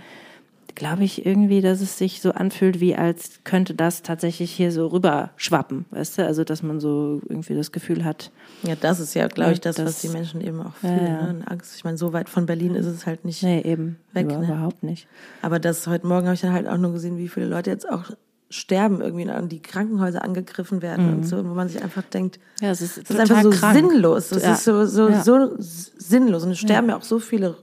[0.75, 4.87] glaube ich, irgendwie, dass es sich so anfühlt, wie als könnte das tatsächlich hier so
[4.87, 6.25] rüberschwappen, weißt du?
[6.25, 8.31] Also dass man so irgendwie das Gefühl hat,
[8.63, 11.05] Ja, das ist ja, glaube ich, Ja, das, das- was die Menschen eben auch fühlen.
[11.05, 11.21] ja.
[11.23, 11.29] Ne?
[11.29, 11.75] Und Angst.
[11.75, 13.43] Ich meine, so weit von Berlin ist es halt nicht.
[13.43, 14.45] nee, eben, Weg, über, ne?
[14.45, 15.07] überhaupt nicht.
[15.41, 17.89] Aber das heute Morgen habe ich dann halt auch nur gesehen, wie viele Leute jetzt
[17.89, 18.11] auch
[18.51, 22.71] sterben irgendwie und die Krankenhäuser angegriffen werden und so, wo man sich einfach denkt, Ja,
[22.71, 23.75] es ist, Das ist einfach so krank.
[23.77, 24.29] sinnlos.
[24.29, 24.53] Das Ja.
[24.53, 25.21] ist so, so, Ja.
[25.23, 26.43] so sinnlos.
[26.45, 27.57] Und es sterben ja, auch so viele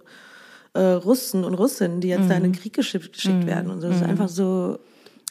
[0.77, 3.89] äh, Russen und Russinnen, die jetzt da in den Krieg geschickt, geschickt werden und so.
[3.89, 4.79] Das ist einfach so.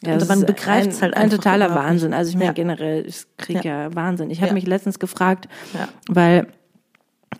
[0.02, 0.08] Mhm.
[0.08, 1.38] Ja, das man begreift es ein, halt ein einfach.
[1.38, 2.12] totaler überhaupt Wahnsinn.
[2.12, 2.52] Also ich meine Ja.
[2.52, 4.30] generell ist Krieg ja, Wahnsinn.
[4.30, 4.54] Ich habe Ja.
[4.54, 5.88] mich letztens gefragt, Ja.
[6.08, 6.48] weil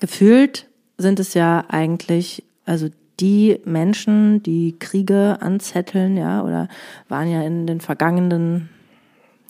[0.00, 0.66] gefühlt
[0.98, 2.88] sind es ja eigentlich, also
[3.20, 6.68] die Menschen, die Kriege anzetteln, ja, oder
[7.08, 8.68] waren ja in den vergangenen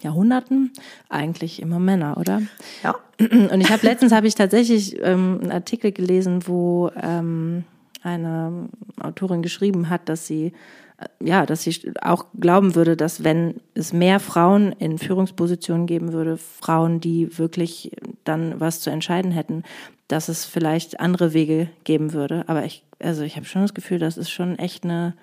[0.03, 0.73] Jahrhunderten
[1.09, 2.43] eigentlich immer Männer, oder?
[2.83, 2.95] Ja.
[3.19, 7.65] Und ich habe letztens habe ich tatsächlich ähm, einen Artikel gelesen, wo ähm,
[8.07, 8.69] eine
[9.01, 10.53] Autorin geschrieben hat, dass sie
[10.99, 16.13] äh, ja, dass sie auch glauben würde, dass wenn es mehr Frauen in Führungspositionen geben
[16.13, 17.93] würde, Frauen, die wirklich
[18.25, 19.63] dann was zu entscheiden hätten,
[20.09, 22.45] dass es vielleicht andere Wege geben würde.
[22.47, 25.15] Aber ich, also ich habe schon das Gefühl, das ist schon echt eine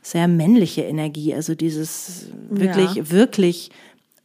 [0.00, 1.34] sehr männliche Energie.
[1.34, 3.10] Also dieses wirklich, Ja.
[3.10, 3.70] wirklich,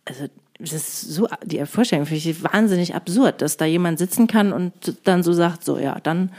[0.06, 0.26] also
[0.60, 4.74] das ist so, die Vorstellung finde ich wahnsinnig absurd, dass da jemand sitzen kann und
[5.04, 6.32] dann so sagt, so ja, dann,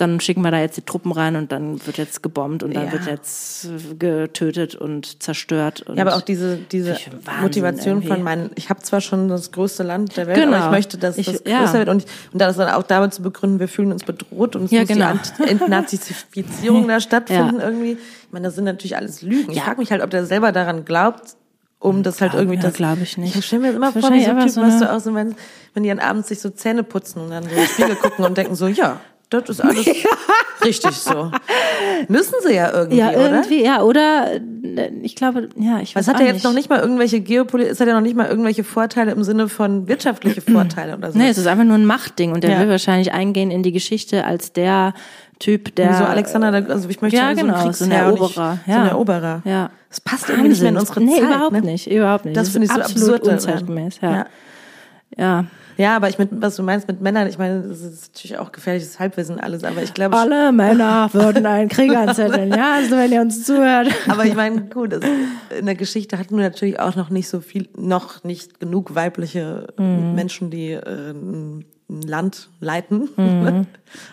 [0.00, 2.86] dann schicken wir da jetzt die Truppen rein und dann wird jetzt gebombt und dann
[2.86, 2.92] Ja.
[2.92, 5.82] wird jetzt getötet und zerstört.
[5.82, 6.92] Und Ja, aber auch diese, diese
[7.24, 8.08] Wahnsinn Motivation irgendwie.
[8.08, 10.56] von meinen, ich habe zwar schon das größte Land der Welt, Genau.
[10.56, 11.72] aber ich möchte, dass Ich- das größer ja.
[11.74, 14.70] wird und, und das dann auch damit zu begründen, wir fühlen uns bedroht und es
[14.70, 15.12] Ja, muss genau.
[15.38, 17.92] die Ent- Entnazifizierung da stattfinden irgendwie.
[17.92, 19.52] Ich meine, das sind natürlich alles Lügen.
[19.52, 21.34] Ich frage mich halt, ob der selber daran glaubt,
[21.78, 23.36] um das halt irgendwie ja, das glaub ich nicht.
[23.36, 25.00] Ich stelle mir immer vor, wie so ein wahrscheinlich Typ, einfach was so du auch
[25.00, 25.34] so, wenn,
[25.74, 28.24] wenn die dann abends sich so Zähne putzen und dann so in den Spiegel gucken
[28.24, 29.86] und denken so, ja, das ist alles
[30.64, 31.30] richtig so.
[32.08, 33.30] Müssen sie ja irgendwie, ja, oder?
[33.30, 34.26] irgendwie, ja, oder
[35.02, 36.44] ich glaube, ja, ich weiß Es hat ja jetzt nicht.
[36.44, 39.48] noch nicht mal irgendwelche Geopolit, es hat ja noch nicht mal irgendwelche Vorteile im Sinne
[39.48, 41.18] von wirtschaftliche Vorteile oder so.
[41.18, 42.60] Nee, es ist einfach nur ein Machtding und der Ja.
[42.60, 44.94] will wahrscheinlich eingehen in die Geschichte als der
[45.38, 45.94] Typ, der.
[45.94, 48.70] so Alexander, der- also ich möchte Ja, so genau, einen so ein Eroberer, nicht, So
[48.72, 48.82] ja.
[48.82, 49.42] ein Eroberer.
[49.46, 49.70] Ja.
[49.88, 51.22] Das passt irgendwie nicht mehr in unsere nee, Zeit.
[51.22, 51.60] überhaupt ne?
[51.62, 52.36] nicht, überhaupt nicht.
[52.36, 54.10] Das finde ich so absurd unzeitgemäß, ja.
[54.12, 54.26] Ja.
[55.16, 55.44] ja.
[55.80, 58.52] Ja, aber ich mit, was du meinst mit Männern, ich meine, das ist natürlich auch
[58.52, 63.10] gefährliches Halbwissen alles, aber ich glaube, Alle Männer würden einen Krieg anzetteln, ja, also wenn
[63.12, 63.88] ihr uns zuhört.
[64.08, 65.00] aber ich meine, gut, das,
[65.58, 69.68] in der Geschichte hatten wir natürlich auch noch nicht so viel, noch nicht genug weibliche
[69.78, 70.14] Mhm.
[70.14, 73.66] Menschen, die äh, ein ein Land leiten, Mhm.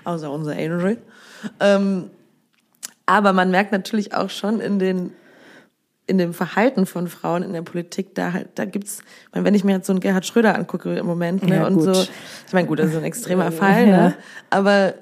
[0.03, 0.97] außer unser Angel.
[1.59, 2.09] Ähm,
[3.05, 5.11] aber man merkt natürlich auch schon in den
[6.07, 9.53] in dem Verhalten von Frauen in der Politik, da halt, da gibt's, ich meine, wenn
[9.53, 12.53] ich mir jetzt so einen Gerhard Schröder angucke im Moment, ne, Ja, und so, ich
[12.53, 13.97] meine, gut, das ist ein extremer Fall, Ja.
[14.09, 14.15] ne,
[14.49, 14.93] aber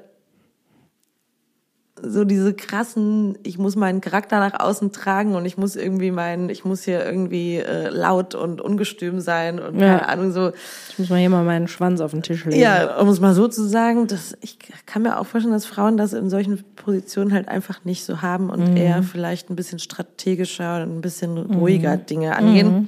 [2.07, 6.49] so diese krassen, ich muss meinen Charakter nach außen tragen und ich muss irgendwie meinen,
[6.49, 9.87] ich muss hier irgendwie äh, laut und ungestüm sein und Ja.
[9.97, 10.51] keine Ahnung so.
[10.89, 12.59] Ich muss mal hier mal meinen Schwanz auf den Tisch legen.
[12.61, 15.97] Ja, um es mal so zu sagen, dass ich kann mir auch vorstellen, dass Frauen
[15.97, 18.77] das in solchen Positionen halt einfach nicht so haben und Mhm.
[18.77, 22.67] eher vielleicht ein bisschen strategischer und ein bisschen ruhiger Dinge angehen.
[22.73, 22.87] Mhm.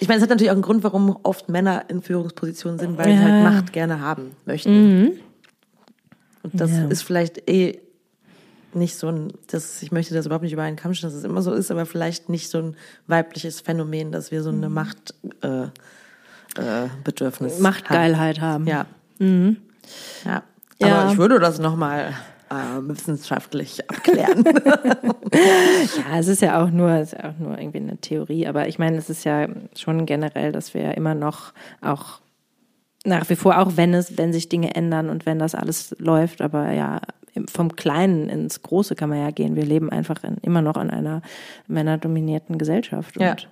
[0.00, 3.04] Ich meine, es hat natürlich auch einen Grund, warum oft Männer in Führungspositionen sind, weil
[3.12, 3.20] sie Ja.
[3.22, 5.12] halt Macht gerne haben möchten.
[6.42, 6.86] Und das Ja.
[6.86, 7.78] ist vielleicht eh
[8.74, 11.42] nicht so ein, das, ich möchte das überhaupt nicht über einen Kamm dass es immer
[11.42, 12.76] so ist, aber vielleicht nicht so ein
[13.06, 17.62] weibliches Phänomen, dass wir so eine Macht, äh, äh, Bedürfnis haben.
[17.62, 18.66] Machtgeilheit haben.
[18.66, 18.86] Ja.
[19.18, 20.42] ja.
[20.80, 21.02] Ja.
[21.02, 22.14] Aber ich würde das nochmal
[22.50, 22.54] äh,
[22.88, 24.44] wissenschaftlich abklären.
[25.32, 28.68] Ja, es ist ja auch nur, es ist ja auch nur irgendwie eine Theorie, aber
[28.68, 32.20] ich meine, es ist ja schon generell, dass wir ja immer noch auch
[33.04, 36.40] nach wie vor, auch wenn es, wenn sich Dinge ändern und wenn das alles läuft,
[36.40, 37.00] aber ja,
[37.50, 39.56] vom Kleinen ins Große kann man ja gehen.
[39.56, 41.22] Wir leben einfach in, immer noch in einer
[41.66, 43.18] männerdominierten Gesellschaft.
[43.18, 43.32] Ja.
[43.32, 43.48] Und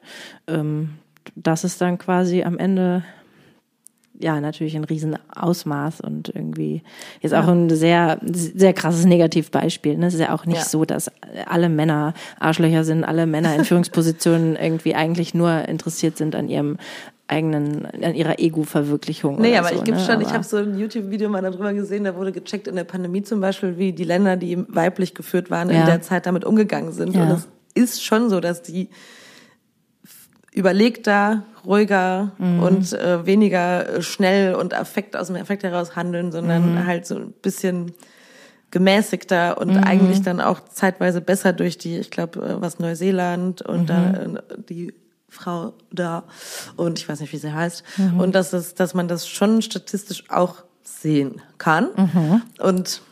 [0.49, 0.91] ähm,
[1.35, 3.05] das ist dann quasi am Ende
[4.21, 6.83] ja, natürlich ein Riesenausmaß und irgendwie
[7.21, 9.97] jetzt auch ein sehr, sehr krasses Negativbeispiel.
[9.97, 10.07] Ne?
[10.07, 10.65] Es ist ja auch nicht Ja.
[10.65, 11.11] so, dass
[11.47, 16.77] alle Männer Arschlöcher sind, alle Männer in Führungspositionen irgendwie eigentlich nur interessiert sind an ihrem
[17.29, 19.41] eigenen, an ihrer Ego-Verwirklichung.
[19.41, 20.05] Nee, aber so, ich gebe ne?
[20.05, 22.85] schon, ich Aber- habe so ein YouTube-Video mal darüber gesehen, da wurde gecheckt in der
[22.85, 25.81] Pandemie zum Beispiel, wie die Länder, die weiblich geführt waren, Ja.
[25.81, 27.15] in der Zeit damit umgegangen sind.
[27.15, 27.23] Ja.
[27.23, 28.89] Und es ist schon so, dass die
[30.53, 32.59] überlegter, ruhiger Mhm.
[32.61, 36.87] und äh, weniger äh, schnell und Affekt aus dem Affekt heraus handeln, sondern Mhm.
[36.87, 37.93] halt so ein bisschen
[38.71, 39.85] gemäßigter und Mhm.
[39.85, 44.37] eigentlich dann auch zeitweise besser durch die, ich glaube, äh, was Neuseeland und da Mhm.
[44.37, 44.95] äh, die
[45.29, 46.25] Frau da
[46.77, 47.85] und ich weiß nicht, wie sie heißt.
[47.99, 48.21] Mhm.
[48.21, 51.89] Und dass es, dass man das schon statistisch auch sehen kann.
[51.97, 52.43] Mhm.
[52.59, 53.03] Und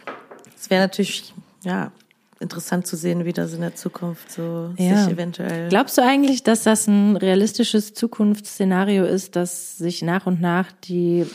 [0.56, 1.92] es wäre natürlich, ja,
[2.40, 5.04] interessant zu sehen, wie das in der Zukunft so Ja.
[5.04, 5.68] sich eventuell.
[5.68, 11.26] Glaubst du eigentlich, dass das ein realistisches Zukunftsszenario ist, dass sich nach und nach die,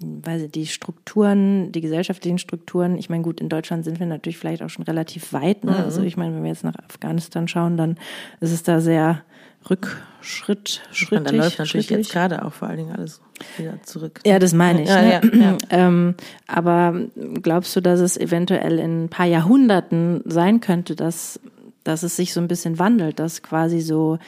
[0.00, 4.62] ich, die Strukturen, die gesellschaftlichen Strukturen, ich meine, gut, in Deutschland sind wir natürlich vielleicht
[4.62, 5.64] auch schon relativ weit.
[5.64, 5.76] Ne?
[5.76, 7.96] Also ich meine, wenn wir jetzt nach Afghanistan schauen, dann
[8.40, 9.22] ist es da sehr
[9.70, 11.26] Rückschritt, Und schrittig.
[11.28, 12.06] dann läuft natürlich schrittig.
[12.06, 13.20] jetzt gerade auch vor allen Dingen alles
[13.56, 14.20] wieder zurück.
[14.24, 14.88] Ja, das meine ich.
[14.88, 15.10] Ja, ne?
[15.10, 15.58] ja, ja.
[15.70, 16.14] Ähm,
[16.46, 16.94] aber
[17.42, 21.40] glaubst du, dass es eventuell in ein paar Jahrhunderten sein könnte, dass,
[21.82, 24.18] dass es sich so ein bisschen wandelt, dass quasi so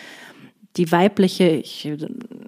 [0.77, 1.91] die weibliche, ich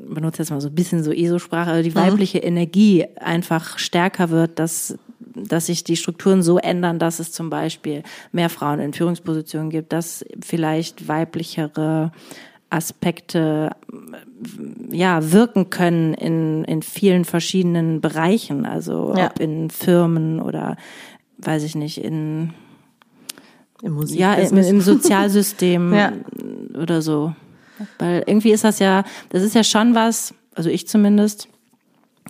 [0.06, 4.58] benutze jetzt mal so ein bisschen so ESO-Sprache, also die weibliche Energie einfach stärker wird,
[4.58, 4.98] dass,
[5.34, 9.92] dass sich die Strukturen so ändern, dass es zum Beispiel mehr Frauen in Führungspositionen gibt,
[9.92, 12.12] dass vielleicht weiblichere
[12.70, 13.70] Aspekte
[14.90, 19.26] ja, wirken können in, in vielen verschiedenen Bereichen, also Ja.
[19.26, 20.76] ob in Firmen oder
[21.38, 22.52] weiß ich nicht, in
[23.82, 24.18] Im Musik.
[24.18, 26.12] ja, im, im Sozialsystem Ja.
[26.80, 27.34] oder so.
[27.98, 31.48] Weil irgendwie ist das ja, das ist ja schon was, also ich zumindest,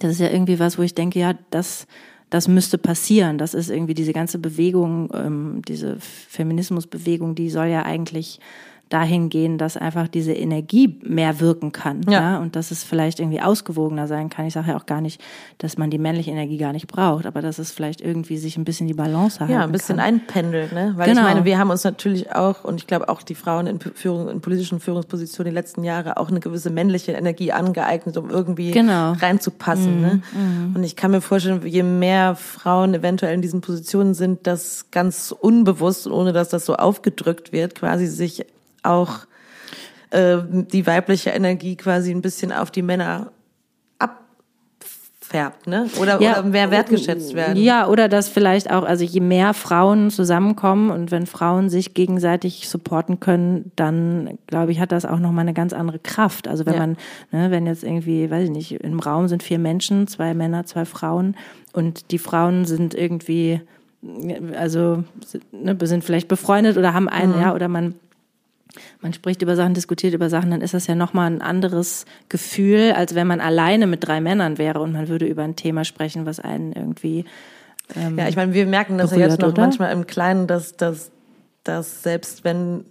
[0.01, 1.87] das ist ja irgendwie was, wo ich denke, ja, das,
[2.31, 3.39] das müsste passieren.
[3.39, 5.97] Das ist irgendwie diese ganze Bewegung, ähm, diese
[6.29, 8.41] Feminismusbewegung, die soll ja eigentlich
[8.89, 12.03] dahin gehen, dass einfach diese Energie mehr wirken kann.
[12.09, 12.13] Ja.
[12.19, 12.39] Ja.
[12.39, 14.47] Und dass es vielleicht irgendwie ausgewogener sein kann.
[14.47, 15.21] Ich sage ja auch gar nicht,
[15.59, 18.65] dass man die männliche Energie gar nicht braucht, aber dass es vielleicht irgendwie sich ein
[18.65, 20.05] bisschen die Balance halten Ja, ein bisschen kann.
[20.07, 20.93] einpendeln, ne?
[20.97, 21.21] Weil Genau.
[21.21, 24.29] ich meine, wir haben uns natürlich auch, und ich glaube auch die Frauen in, Führung,
[24.29, 29.13] in politischen Führungspositionen die letzten Jahre auch eine gewisse männliche Energie angeeignet, um irgendwie Genau.
[29.13, 30.01] reinzupassen.
[30.01, 30.23] Ne?
[30.75, 35.35] Und ich kann mir vorstellen, je mehr Frauen eventuell in diesen Positionen sind, dass ganz
[35.39, 38.45] unbewusst, und ohne dass das so aufgedrückt wird, quasi sich
[38.89, 39.27] auch
[40.11, 43.33] äh, die weibliche Energie quasi ein bisschen auf die Männer
[45.29, 45.91] färbt, ne?
[46.01, 47.63] Oder, ja, oder mehr wertgeschätzt werden.
[47.63, 52.67] Ja, oder dass vielleicht auch, also je mehr Frauen zusammenkommen und wenn Frauen sich gegenseitig
[52.67, 56.49] supporten können, dann glaube ich, hat das auch nochmal eine ganz andere Kraft.
[56.49, 56.81] Also wenn ja.
[56.81, 56.97] man,
[57.31, 60.87] ne, wenn jetzt irgendwie, weiß ich nicht, im Raum sind vier Menschen, zwei Männer, zwei
[60.87, 61.37] Frauen
[61.75, 63.61] und die Frauen sind irgendwie,
[64.57, 65.05] also
[65.53, 67.43] ne, sind vielleicht befreundet oder haben einen, mhm.
[67.43, 67.97] ja, oder man
[69.01, 72.93] man spricht über Sachen, diskutiert über Sachen, dann ist das ja nochmal ein anderes Gefühl,
[72.93, 76.27] als wenn man alleine mit drei Männern wäre und man würde über ein Thema sprechen,
[76.27, 77.25] was einen irgendwie.
[77.97, 79.63] Ähm, ja, ich meine, wir merken das ja jetzt noch oder?
[79.63, 81.11] manchmal im Kleinen, dass, dass,
[81.65, 82.85] dass selbst wenn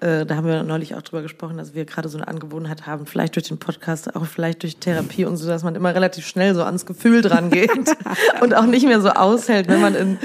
[0.00, 3.06] äh, da haben wir neulich auch drüber gesprochen, dass wir gerade so eine Angewohnheit haben,
[3.06, 6.54] vielleicht durch den Podcast, auch vielleicht durch Therapie und so, dass man immer relativ schnell
[6.54, 7.70] so ans Gefühl dran geht
[8.40, 10.18] und auch nicht mehr so aushält, wenn man in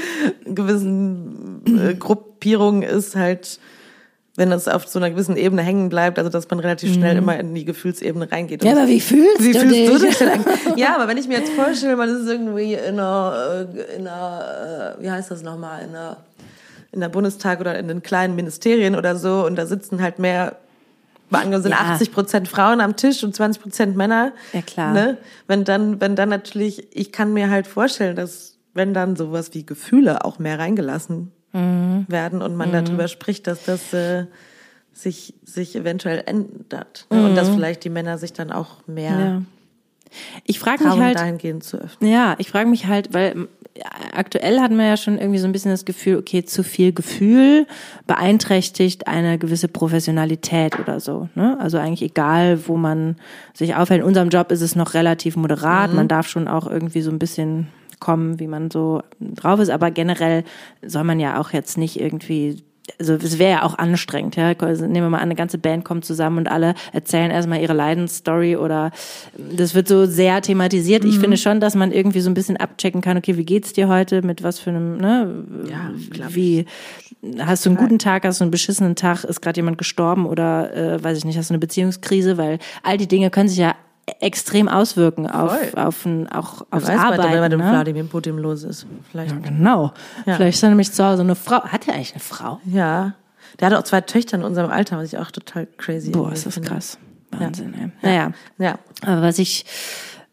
[0.46, 3.60] gewissen äh, Gruppierungen ist, halt
[4.36, 7.20] wenn das auf so einer gewissen Ebene hängen bleibt, also dass man relativ schnell mhm.
[7.20, 8.64] immer in die Gefühlsebene reingeht.
[8.64, 9.90] Ja, aber wie fühlst, wie du, fühlst dich?
[9.90, 10.46] du dich denn?
[10.76, 14.96] Ja, aber wenn ich mir jetzt vorstelle, man ist irgendwie in einer, äh, in einer,
[15.00, 16.18] äh, wie heißt das nochmal, in einer,
[16.92, 20.58] in der Bundestag oder in den kleinen Ministerien oder so und da sitzen halt mehr
[21.32, 21.80] Angenommen sind ja.
[21.80, 24.32] 80 Prozent Frauen am Tisch und 20 Prozent Männer.
[24.54, 24.94] Ja, klar.
[24.94, 25.18] Ne?
[25.48, 29.66] Wenn dann, wenn dann natürlich, ich kann mir halt vorstellen, dass wenn dann sowas wie
[29.66, 32.06] Gefühle auch mehr reingelassen mhm.
[32.08, 32.86] werden und man mhm.
[32.86, 34.26] darüber spricht, dass das äh,
[34.94, 37.08] sich, sich eventuell ändert.
[37.10, 37.26] Mhm.
[37.26, 39.42] Und dass vielleicht die Männer sich dann auch mehr ja.
[40.46, 42.10] Ich frage mich halt dahingehend zu öffnen.
[42.10, 43.48] Ja, ich frage mich halt, weil
[44.14, 47.68] aktuell hatten wir ja schon irgendwie so ein bisschen das Gefühl, okay, zu viel Gefühl
[48.08, 51.30] beeinträchtigt eine gewisse Professionalität oder so.
[51.36, 51.58] Ne?
[51.60, 53.18] Also eigentlich egal, wo man
[53.54, 54.02] sich aufhält.
[54.02, 55.90] In unserem Job ist es noch relativ moderat.
[55.90, 55.96] Mhm.
[55.98, 57.68] Man darf schon auch irgendwie so ein bisschen
[58.00, 59.70] kommen, wie man so drauf ist.
[59.70, 60.44] Aber generell
[60.86, 62.64] soll man ja auch jetzt nicht irgendwie
[63.00, 64.54] also es wäre ja auch anstrengend, ja.
[64.58, 67.74] Also nehmen wir mal an, eine ganze Band kommt zusammen und alle erzählen erstmal ihre
[67.74, 68.92] Leidensstory oder
[69.38, 71.04] das wird so sehr thematisiert.
[71.04, 71.10] Mhm.
[71.10, 73.88] Ich finde schon, dass man irgendwie so ein bisschen abchecken kann, okay, wie geht's dir
[73.88, 75.46] heute, mit was für einem, ne?
[75.70, 75.92] Ja,
[76.30, 76.66] wie
[77.40, 80.74] hast du einen guten Tag, hast du einen beschissenen Tag, ist gerade jemand gestorben oder
[80.76, 83.74] äh, weiß ich nicht, hast du eine Beziehungskrise, weil all die Dinge können sich ja
[84.20, 87.24] extrem auswirken auf, auf ein, auch aufs weiß Arbeiten.
[87.24, 87.70] Weiter, wenn man ne?
[87.70, 88.86] Vladimir Putin los ist.
[89.10, 89.32] Vielleicht.
[89.32, 89.94] Ja, genau.
[90.26, 90.36] Ja.
[90.36, 91.64] Vielleicht ist er nämlich zu Hause eine Frau.
[91.64, 92.60] Hat er eigentlich eine Frau?
[92.66, 93.16] Ja.
[93.60, 96.46] Der hatte auch zwei Töchter in unserem Alter, was ich auch total crazy Boah, ist
[96.46, 96.70] das finde.
[96.70, 96.98] krass.
[97.32, 97.86] Wahnsinn, ja.
[97.86, 97.92] ey.
[98.02, 98.32] Naja.
[98.58, 98.80] Ja.
[99.02, 99.66] Aber was ich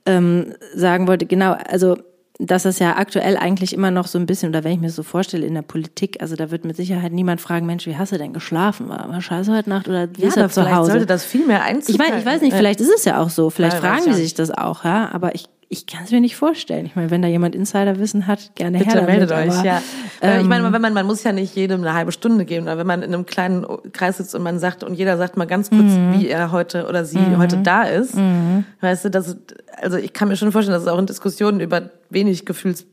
[0.06, 1.96] ähm, sagen wollte, genau, also
[2.38, 5.02] dass das ja aktuell eigentlich immer noch so ein bisschen, oder wenn ich mir so
[5.02, 8.18] vorstelle in der Politik, also da wird mit Sicherheit niemand fragen, Mensch, wie hast du
[8.18, 8.88] denn geschlafen?
[8.88, 10.92] War, war scheiße heute Nacht oder wie ja, ist er zu Hause?
[10.92, 11.94] sollte das viel mehr einziehen.
[11.94, 14.14] Ich meine, ich weiß nicht, vielleicht ist es ja auch so, vielleicht ja, fragen die
[14.14, 16.84] sich das auch, ja, aber ich ich kann es mir nicht vorstellen.
[16.84, 19.82] Ich meine, wenn da jemand Insiderwissen hat, gerne Bitte her damit, meldet euch, aber, ja.
[20.20, 22.76] Ähm, ich meine, wenn man, man muss ja nicht jedem eine halbe Stunde geben, oder
[22.76, 25.70] wenn man in einem kleinen Kreis sitzt und man sagt, und jeder sagt mal ganz
[25.70, 26.12] kurz, mhm.
[26.12, 27.38] wie er heute oder sie mhm.
[27.38, 28.64] heute da ist, mhm.
[28.82, 29.34] weißt du, das,
[29.80, 32.84] also ich kann mir schon vorstellen, dass es auch in Diskussionen über wenig Gefühls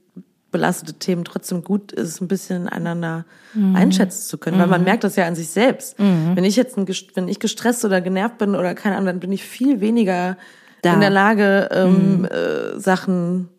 [0.50, 3.76] belastete Themen trotzdem gut ist, ein bisschen einander mhm.
[3.76, 4.86] einschätzen zu können, weil man mhm.
[4.86, 6.00] merkt das ja an sich selbst.
[6.00, 6.32] Mhm.
[6.34, 9.34] Wenn ich jetzt, ein, wenn ich gestresst oder genervt bin oder keine Ahnung, dann bin
[9.34, 10.38] ich viel weniger
[10.82, 10.94] da.
[10.94, 12.26] in der Lage, ähm, mhm.
[12.26, 13.50] äh, Sachen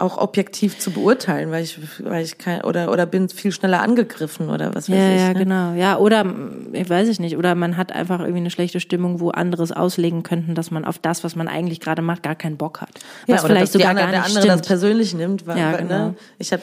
[0.00, 4.48] auch objektiv zu beurteilen, weil ich, weil ich kein, oder, oder bin viel schneller angegriffen
[4.48, 5.20] oder was weiß ja, ich.
[5.20, 5.34] Ja, ne?
[5.34, 5.74] genau.
[5.74, 6.24] Ja, oder,
[6.72, 10.22] ich weiß ich nicht, oder man hat einfach irgendwie eine schlechte Stimmung, wo anderes auslegen
[10.22, 12.90] könnten, dass man auf das, was man eigentlich gerade macht, gar keinen Bock hat.
[13.26, 14.60] Was ja, vielleicht sogar andere, gar nicht der andere stimmt.
[14.60, 16.08] das persönlich nimmt, weil, ja, genau.
[16.08, 16.14] ne?
[16.38, 16.62] ich habe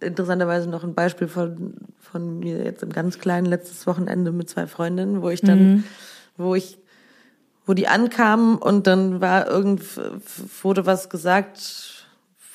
[0.00, 4.66] interessanterweise noch ein Beispiel von, von mir jetzt im ganz kleinen letztes Wochenende mit zwei
[4.66, 5.84] Freundinnen, wo ich dann, mhm.
[6.36, 6.78] wo ich
[7.66, 9.82] wo die ankamen und dann war irgend
[10.62, 11.94] wurde was gesagt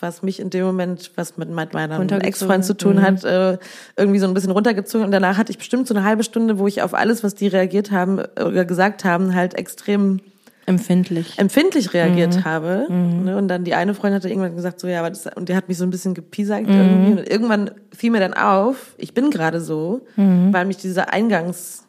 [0.01, 3.01] was mich in dem Moment, was mit meinem Ex-Freund zu tun mhm.
[3.01, 3.57] hat, äh,
[3.97, 5.05] irgendwie so ein bisschen runtergezogen.
[5.05, 7.47] Und danach hatte ich bestimmt so eine halbe Stunde, wo ich auf alles, was die
[7.47, 10.21] reagiert haben oder gesagt haben, halt extrem
[10.65, 12.45] empfindlich empfindlich reagiert mhm.
[12.45, 12.85] habe.
[12.89, 13.23] Mhm.
[13.25, 13.37] Ne?
[13.37, 15.67] Und dann die eine Freundin hatte irgendwann gesagt, so ja, aber das, und der hat
[15.67, 16.75] mich so ein bisschen gepiesackt mhm.
[16.75, 17.11] irgendwie.
[17.21, 20.53] Und irgendwann fiel mir dann auf, ich bin gerade so, mhm.
[20.53, 21.85] weil mich dieser Eingangs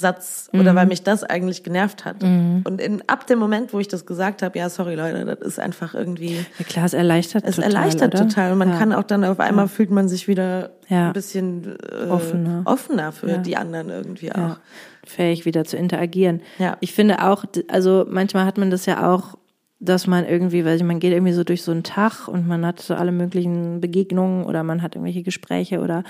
[0.00, 0.06] mhm.
[0.06, 0.76] Satz oder mhm.
[0.76, 2.22] weil mich das eigentlich genervt hat.
[2.22, 2.62] Mhm.
[2.64, 5.60] Und in, ab dem Moment, wo ich das gesagt habe, ja, sorry Leute, das ist
[5.60, 6.44] einfach irgendwie.
[6.58, 7.68] Ja klar, es erleichtert es total.
[7.68, 8.28] Es erleichtert oder?
[8.28, 8.52] total.
[8.52, 8.78] Und man ja.
[8.78, 9.68] kann auch dann auf einmal ja.
[9.68, 11.08] fühlt man sich wieder ja.
[11.08, 12.62] ein bisschen äh, offener.
[12.64, 14.58] offener für die anderen irgendwie auch.
[15.04, 16.42] Fähig wieder zu interagieren.
[16.58, 16.76] Ja.
[16.80, 19.38] Ich finde auch, also manchmal hat man das ja auch
[19.82, 22.80] dass man irgendwie, weil man geht irgendwie so durch so einen Tag und man hat
[22.80, 26.04] so alle möglichen Begegnungen oder man hat irgendwelche Gespräche oder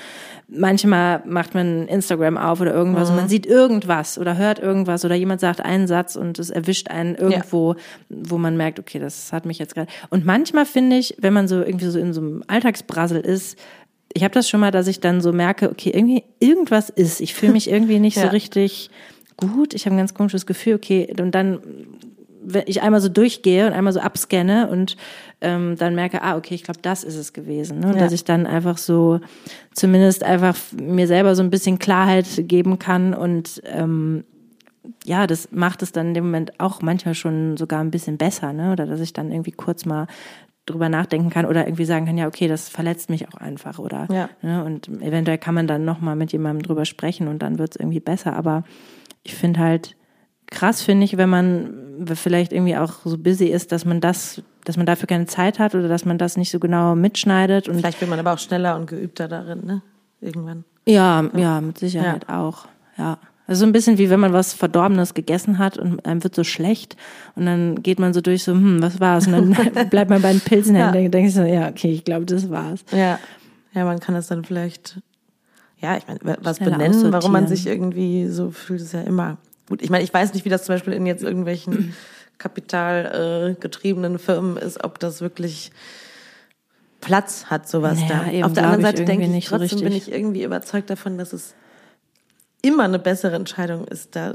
[0.49, 3.15] manchmal macht man Instagram auf oder irgendwas mhm.
[3.15, 6.89] und man sieht irgendwas oder hört irgendwas oder jemand sagt einen Satz und es erwischt
[6.89, 7.79] einen irgendwo, ja.
[8.09, 9.91] wo man merkt, okay, das hat mich jetzt gerade.
[10.11, 13.57] Und manchmal finde ich, wenn man so irgendwie so in so einem Alltagsbrassel ist,
[14.13, 17.21] ich habe das schon mal, dass ich dann so merke, okay, irgendwie irgendwas ist.
[17.21, 18.25] Ich fühle mich irgendwie nicht ja.
[18.25, 18.91] so richtig
[19.37, 19.75] gut.
[19.75, 21.61] Ich habe ein ganz komisches Gefühl, okay, und dann
[22.43, 24.97] wenn ich einmal so durchgehe und einmal so abscanne und
[25.41, 27.81] ähm, dann merke, ah, okay, ich glaube, das ist es gewesen.
[27.81, 27.89] Ne?
[27.89, 28.01] Und Ja.
[28.01, 29.21] dass ich dann einfach so
[29.75, 34.25] zumindest einfach mir selber so ein bisschen Klarheit geben kann und ähm,
[35.05, 38.53] ja, das macht es dann in dem Moment auch manchmal schon sogar ein bisschen besser,
[38.53, 38.73] ne?
[38.73, 40.07] Oder dass ich dann irgendwie kurz mal
[40.67, 44.07] drüber nachdenken kann oder irgendwie sagen kann, ja, okay, das verletzt mich auch einfach oder
[44.11, 44.29] Ja.
[44.43, 44.65] ne?
[44.65, 48.01] und eventuell kann man dann nochmal mit jemandem drüber sprechen und dann wird es irgendwie
[48.01, 48.35] besser.
[48.37, 48.65] Aber
[49.23, 49.97] ich finde halt
[50.51, 54.77] krass, finde ich, wenn man vielleicht irgendwie auch so busy ist, dass man das, dass
[54.77, 58.01] man dafür keine Zeit hat oder dass man das nicht so genau mitschneidet und Vielleicht
[58.01, 59.83] wird man aber auch schneller und geübter darin, ne?
[60.21, 60.65] Irgendwann.
[60.87, 62.67] ja, ja, mit Sicherheit auch.
[62.99, 63.19] Ja.
[63.47, 66.45] Also so ein bisschen wie wenn man was Verdorbenes gegessen hat und einem wird so
[66.45, 66.97] schlecht
[67.35, 69.27] und dann geht man so durch so, hm, was war's?
[69.27, 71.01] Und dann bleibt man bei den Pilzen hängen Ja.
[71.07, 72.85] und denkt so, ja, okay, ich glaube, das war's.
[72.93, 73.19] Ja.
[73.73, 75.01] Ja, man kann das dann vielleicht,
[75.81, 79.39] ja, ich meine, was Schneller benennen, warum man sich irgendwie so fühlt, ist ja immer
[79.71, 79.81] gut.
[79.83, 81.95] Ich meine, ich weiß nicht, wie das zum Beispiel in jetzt irgendwelchen
[82.39, 85.71] kapitalgetriebenen äh, Firmen ist, ob das wirklich
[87.01, 88.31] Platz hat, sowas Naja, da.
[88.31, 91.17] eben, Auf der anderen Seite denke ich, nicht so trotzdem bin ich irgendwie überzeugt davon,
[91.17, 91.55] dass es
[92.63, 94.35] immer eine bessere Entscheidung ist, da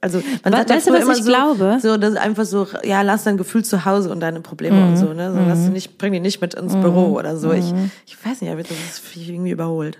[0.00, 1.78] also man sagt ja weißt du, was immer ich so, glaube?
[1.82, 4.88] so das ist einfach so, ja, lass dein Gefühl zu Hause und deine Probleme Mhm.
[4.90, 5.32] und so, ne?
[5.32, 7.52] So, lass die nicht, bring die nicht mit ins Büro oder so.
[7.52, 7.74] Ich,
[8.06, 9.98] ich weiß nicht, aber das ist irgendwie überholt.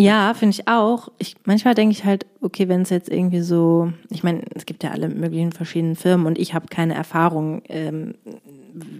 [0.00, 1.08] Ja, finde ich auch.
[1.18, 4.82] Ich, manchmal denke ich halt, okay, wenn es jetzt irgendwie so, ich meine, es gibt
[4.82, 8.14] ja alle möglichen verschiedenen Firmen und ich habe keine Erfahrung, ähm,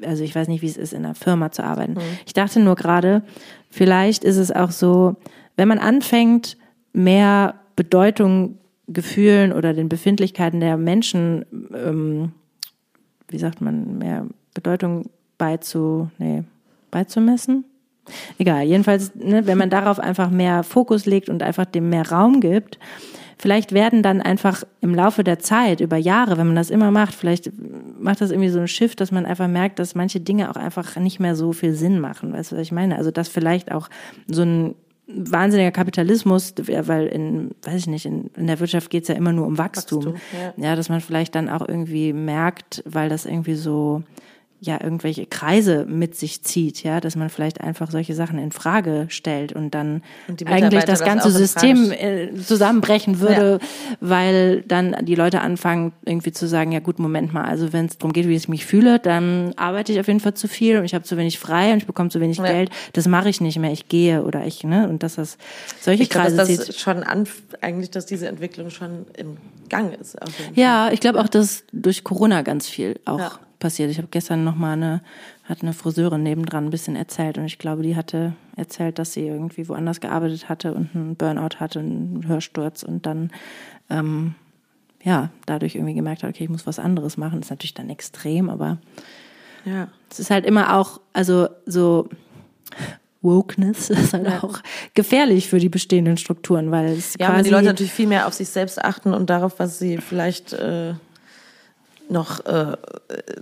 [0.05, 1.97] also ich weiß nicht, wie es ist, in einer Firma zu arbeiten.
[2.27, 3.23] Ich dachte nur gerade,
[3.71, 5.17] vielleicht ist es auch so,
[5.57, 6.57] wenn man anfängt,
[6.93, 8.59] mehr Bedeutung
[8.89, 12.33] Gefühlen oder den Befindlichkeiten der Menschen, ähm,
[13.29, 15.09] wie sagt man, mehr Bedeutung
[15.39, 16.43] beizu, nee,
[16.91, 17.65] beizumessen?
[18.39, 22.41] Egal, jedenfalls, ne, wenn man darauf einfach mehr Fokus legt und einfach dem mehr Raum
[22.41, 22.79] gibt,
[23.39, 27.15] vielleicht werden dann einfach im Laufe der Zeit, über Jahre, wenn man das immer macht,
[27.15, 27.51] vielleicht
[27.99, 30.97] macht das irgendwie so ein Shift, dass man einfach merkt, dass manche Dinge auch einfach
[30.97, 32.33] nicht mehr so viel Sinn machen.
[32.33, 32.97] Weißt du, was ich meine?
[32.97, 33.89] Also, dass vielleicht auch
[34.27, 34.75] so ein
[35.07, 39.47] wahnsinniger Kapitalismus, weil in, weiß ich nicht, in, in der Wirtschaft geht's ja immer nur
[39.47, 40.05] um Wachstum.
[40.05, 40.21] Wachstum,
[40.57, 44.03] ja, dass man vielleicht dann auch irgendwie merkt, weil das irgendwie so
[44.63, 49.07] ja irgendwelche Kreise mit sich zieht, ja, dass man vielleicht einfach solche Sachen in Frage
[49.09, 53.59] stellt und dann Und eigentlich das ganze System äh, zusammenbrechen würde,
[54.01, 57.97] weil dann die Leute anfangen irgendwie zu sagen, ja gut, Moment mal, also wenn es
[57.97, 60.85] darum geht, wie ich mich fühle, dann arbeite ich auf jeden Fall zu viel und
[60.85, 62.45] ich habe zu wenig frei und ich bekomme zu wenig Ja.
[62.45, 65.39] Geld, das mache ich nicht mehr, ich gehe oder ich, ne, und dass das
[65.81, 66.75] solche Ich glaube, Kreise dass das zieht.
[66.79, 67.27] schon an,
[67.63, 69.37] eigentlich, dass diese Entwicklung schon im
[69.71, 70.17] Gang ist.
[70.55, 73.33] Ja, ich glaube auch, dass durch Corona ganz viel auch Ja.
[73.61, 73.91] Passiert.
[73.91, 75.01] Ich habe gestern noch mal eine
[75.45, 79.27] hat eine Friseurin nebendran ein bisschen erzählt und ich glaube, die hatte erzählt, dass sie
[79.27, 83.31] irgendwie woanders gearbeitet hatte und einen Burnout hatte, einen Hörsturz und dann
[83.89, 84.35] ähm,
[85.03, 87.41] ja dadurch irgendwie gemerkt hat, okay, ich muss was anderes machen.
[87.41, 88.79] Das ist natürlich dann extrem, aber
[89.65, 89.89] Ja.
[90.11, 92.09] es ist halt immer auch, also so
[93.23, 94.61] Wokeness ist halt auch
[94.95, 98.27] gefährlich für die bestehenden Strukturen, weil es Ja, quasi wenn die Leute natürlich viel mehr
[98.27, 100.95] auf sich selbst achten und darauf, was sie vielleicht äh,
[102.11, 102.77] noch äh,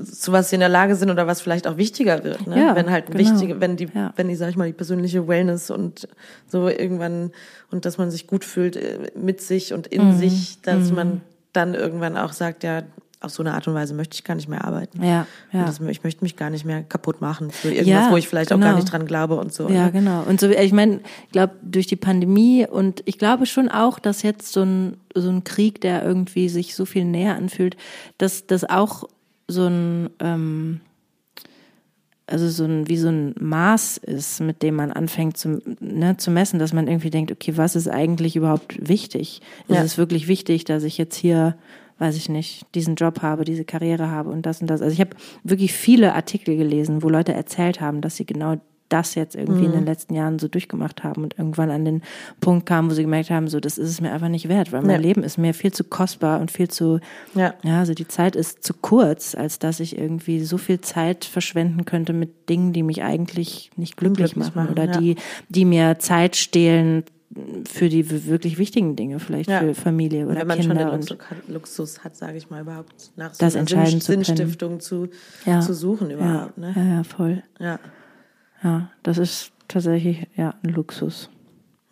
[0.04, 2.46] zu was sie in der Lage sind oder was vielleicht auch wichtiger wird.
[2.46, 2.58] Ne?
[2.58, 3.18] Ja, wenn halt genau.
[3.18, 4.12] wichtige, wenn die, Ja.
[4.16, 6.08] wenn die, sag ich mal, die persönliche Wellness und
[6.46, 7.32] so irgendwann
[7.70, 10.18] und dass man sich gut fühlt äh, mit sich und in Mhm.
[10.18, 11.20] sich, dass man
[11.52, 12.82] dann irgendwann auch sagt, ja,
[13.20, 15.02] auf so eine Art und Weise möchte ich gar nicht mehr arbeiten.
[15.02, 15.64] Ja, ja.
[15.66, 18.52] Das, ich möchte mich gar nicht mehr kaputt machen für irgendwas, Ja, wo ich vielleicht
[18.52, 18.76] auch gar genau.
[18.80, 19.68] nicht dran glaube und so.
[19.68, 19.92] Ja, ne?
[19.92, 20.22] genau.
[20.22, 24.22] Und so, ich meine, ich glaube, durch die Pandemie und ich glaube schon auch, dass
[24.22, 27.76] jetzt so ein, so ein Krieg, der irgendwie sich so viel näher anfühlt,
[28.18, 29.04] dass das auch
[29.48, 30.80] so ein, ähm,
[32.26, 36.30] also so ein, wie so ein Maß ist, mit dem man anfängt zu, ne, zu
[36.30, 39.40] messen, dass man irgendwie denkt, okay, was ist eigentlich überhaupt wichtig?
[39.66, 39.82] Ist Ja.
[39.82, 41.56] es wirklich wichtig, dass ich jetzt hier,
[41.98, 44.82] weiß ich nicht, diesen Job habe, diese Karriere habe und das und das?
[44.82, 45.10] Also ich habe
[45.44, 48.56] wirklich viele Artikel gelesen, wo Leute erzählt haben, dass sie genau
[48.88, 52.02] das jetzt irgendwie in den letzten Jahren so durchgemacht haben und irgendwann an den
[52.40, 54.80] Punkt kamen, wo sie gemerkt haben, so, das ist es mir einfach nicht wert, weil
[54.80, 54.96] mein Ja.
[54.96, 56.98] Leben ist mir viel zu kostbar und viel zu,
[57.34, 57.52] Ja.
[57.62, 61.84] ja, also die Zeit ist zu kurz, als dass ich irgendwie so viel Zeit verschwenden
[61.84, 64.98] könnte mit Dingen, die mich eigentlich nicht glücklich, Glücklich machen, machen, oder ja.
[64.98, 65.16] die,
[65.50, 67.04] die mir Zeit stehlen
[67.68, 69.60] für die wirklich wichtigen Dinge, vielleicht Ja.
[69.60, 72.50] für Familie oder Wenn man schon Kinder den und Luxus hat, Luxus hat, sage ich
[72.50, 74.12] mal, überhaupt nach so Das einer entscheiden Sinn, zu.
[74.34, 75.08] Sinnstiftung zu,
[75.46, 75.60] Ja.
[75.60, 76.56] zu suchen überhaupt.
[76.56, 76.72] ja, Ne?
[76.76, 77.42] ja, ja, voll.
[77.58, 77.78] Ja,
[78.62, 81.30] Ja, das ist tatsächlich ja ein Luxus.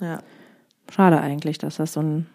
[0.00, 0.18] ja.
[0.90, 2.26] Schade eigentlich, dass das so ein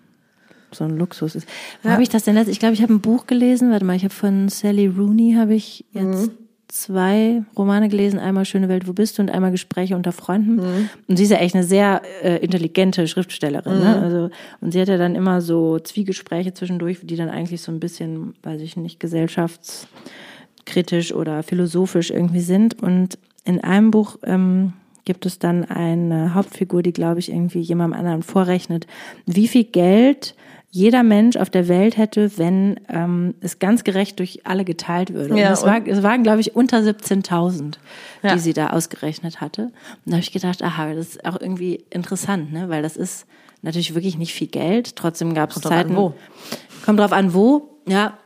[0.73, 1.47] so ein Luxus ist.
[1.83, 1.93] Wo Ja.
[1.95, 2.53] habe ich das denn letztes?
[2.53, 3.71] Ich glaube, ich habe ein Buch gelesen.
[3.71, 6.31] Warte mal, ich habe von Sally Rooney habe ich jetzt
[6.71, 10.55] zwei Romane gelesen, einmal Schöne Welt, wo bist du und einmal Gespräche unter Freunden.
[10.55, 10.89] Mhm.
[11.07, 13.73] Und sie ist ja echt eine sehr äh, intelligente Schriftstellerin.
[13.73, 13.79] Ne?
[13.79, 13.83] Mhm.
[13.83, 14.01] Ne?
[14.01, 14.29] Also,
[14.61, 18.35] und sie hat ja dann immer so Zwiegespräche zwischendurch, die dann eigentlich so ein bisschen,
[18.43, 22.81] weiß ich nicht, gesellschaftskritisch oder philosophisch irgendwie sind.
[22.81, 24.71] Und in einem Buch ähm,
[25.03, 28.87] gibt es dann eine Hauptfigur, die, glaube ich, irgendwie jemandem anderen vorrechnet,
[29.25, 30.35] wie viel Geld
[30.73, 35.37] jeder Mensch auf der Welt hätte, wenn ähm, es ganz gerecht durch alle geteilt würde.
[35.37, 37.75] Ja, und es, war, es waren, glaube ich, unter 17.000,
[38.23, 38.33] ja.
[38.33, 39.63] die sie da ausgerechnet hatte.
[39.63, 39.73] Und
[40.05, 42.69] da habe ich gedacht, aha, das ist auch irgendwie interessant, ne?
[42.69, 43.25] weil das ist
[43.61, 44.95] natürlich wirklich nicht viel Geld.
[44.95, 45.93] Trotzdem gab es Zeiten.
[45.93, 46.85] Drauf wo.
[46.85, 47.77] Kommt drauf an, wo.
[47.85, 48.17] Ja.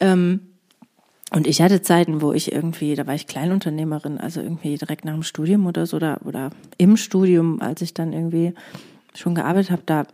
[0.00, 0.40] Ähm,
[1.30, 5.14] und ich hatte Zeiten, wo ich irgendwie, da war ich Kleinunternehmerin, also irgendwie direkt nach
[5.14, 8.54] dem Studium oder so, oder, oder im Studium, als ich dann irgendwie
[9.14, 10.04] schon gearbeitet habe, da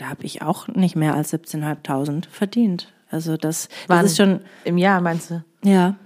[0.00, 2.88] da habe ich auch nicht mehr als 17.500 verdient.
[3.10, 5.44] Also das, das ist schon im Jahr meinst du?
[5.62, 5.96] Ja.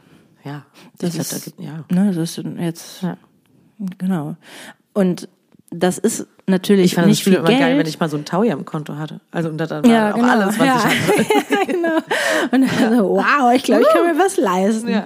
[0.42, 0.64] Ja.
[0.98, 1.84] Das glaub, ist, ja.
[1.90, 3.16] Ne, das ist jetzt ja.
[3.98, 4.36] genau.
[4.94, 5.28] Und
[5.70, 7.60] das ist natürlich ich fand nicht das viel immer Geld.
[7.60, 9.20] geil, wenn ich mal so ein Tauja im Konto hatte.
[9.30, 10.28] Also und da dann ja, auch genau.
[10.28, 10.76] alles, was ja.
[10.76, 11.66] ich hatte.
[11.72, 11.96] genau.
[12.50, 14.88] Und dann so, wow, ich glaube, ich kann mir was leisten.
[14.88, 15.04] Ja.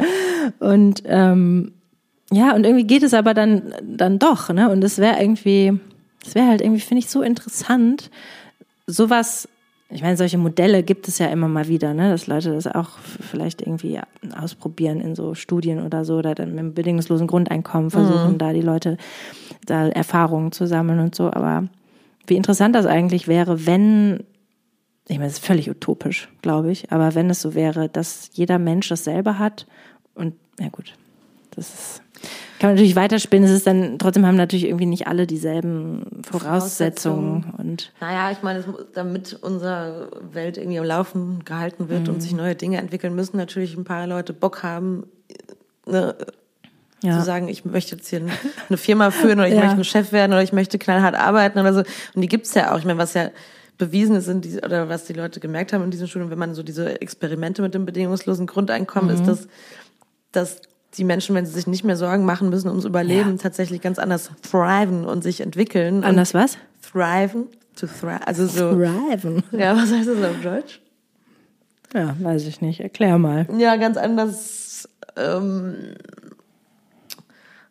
[0.61, 1.72] Und ähm,
[2.30, 4.70] ja, und irgendwie geht es aber dann dann doch, ne?
[4.70, 5.78] Und es wäre irgendwie,
[6.26, 8.11] es wäre halt irgendwie, finde ich, so interessant,
[8.89, 9.49] sowas,
[9.91, 12.99] ich meine, solche Modelle gibt es ja immer mal wieder, ne, dass Leute das auch
[12.99, 14.01] vielleicht irgendwie
[14.36, 18.39] ausprobieren in so Studien oder so, oder dann mit einem bedingungslosen Grundeinkommen versuchen, mhm.
[18.39, 18.97] da die Leute
[19.66, 21.30] da Erfahrungen zu sammeln und so.
[21.30, 21.68] Aber
[22.26, 24.24] wie interessant das eigentlich wäre, wenn,
[25.07, 28.59] ich meine, es ist völlig utopisch, glaube ich, aber wenn es so wäre, dass jeder
[28.59, 29.66] Mensch dasselbe hat
[30.14, 30.95] und, ja gut,
[31.51, 32.03] das ist
[32.59, 33.49] kann man natürlich weiterspinnen.
[33.49, 37.43] Es ist dann, trotzdem haben natürlich irgendwie nicht alle dieselben Voraussetzungen.
[37.43, 37.55] Voraussetzungen.
[37.57, 42.15] Und naja, ich meine, damit unsere Welt irgendwie am Laufen gehalten wird mhm.
[42.15, 45.07] und sich neue Dinge entwickeln, müssen natürlich ein paar Leute Bock haben,
[45.87, 46.17] ne,
[47.03, 47.19] ja.
[47.19, 48.23] zu sagen, ich möchte jetzt hier
[48.69, 49.61] eine Firma führen oder ich ja.
[49.61, 51.81] möchte ein Chef werden oder ich möchte knallhart arbeiten oder so.
[52.15, 52.79] Und die gibt's ja auch.
[52.79, 53.31] Ich meine, was ja
[53.79, 56.55] bewiesen ist, in die, oder was die Leute gemerkt haben in diesen Schulen, wenn man
[56.55, 59.21] so diese Experimente mit dem bedingungslosen Grundeinkommen mhm.
[59.21, 59.49] ist, dass,
[60.33, 63.36] dass die Menschen, wenn sie sich nicht mehr Sorgen machen müssen ums Überleben, ja.
[63.36, 66.05] tatsächlich ganz anders thriven und sich entwickeln.
[66.05, 66.57] Anders was?
[66.82, 67.47] Thriven.
[67.76, 68.26] To thrive.
[68.26, 68.72] Also so.
[68.72, 69.43] Thriven.
[69.53, 70.80] Ja, was heißt das auf Deutsch?
[71.95, 72.80] Ja, weiß ich nicht.
[72.80, 73.47] Erklär mal.
[73.57, 75.95] Ja, ganz anders ähm,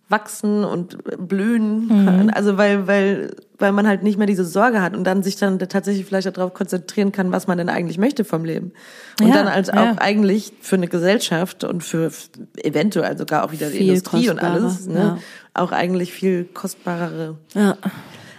[0.09, 0.97] wachsen und
[1.27, 1.87] blühen.
[1.87, 2.31] Mhm.
[2.33, 5.59] Also weil, weil, weil man halt nicht mehr diese Sorge hat und dann sich dann
[5.59, 8.71] tatsächlich vielleicht darauf konzentrieren kann, was man denn eigentlich möchte vom Leben.
[9.19, 9.91] Und ja, dann als ja.
[9.91, 12.11] auch eigentlich für eine Gesellschaft und für
[12.55, 15.17] eventuell sogar auch wieder die viel Industrie und alles, ne, ja.
[15.53, 17.37] auch eigentlich viel kostbarere.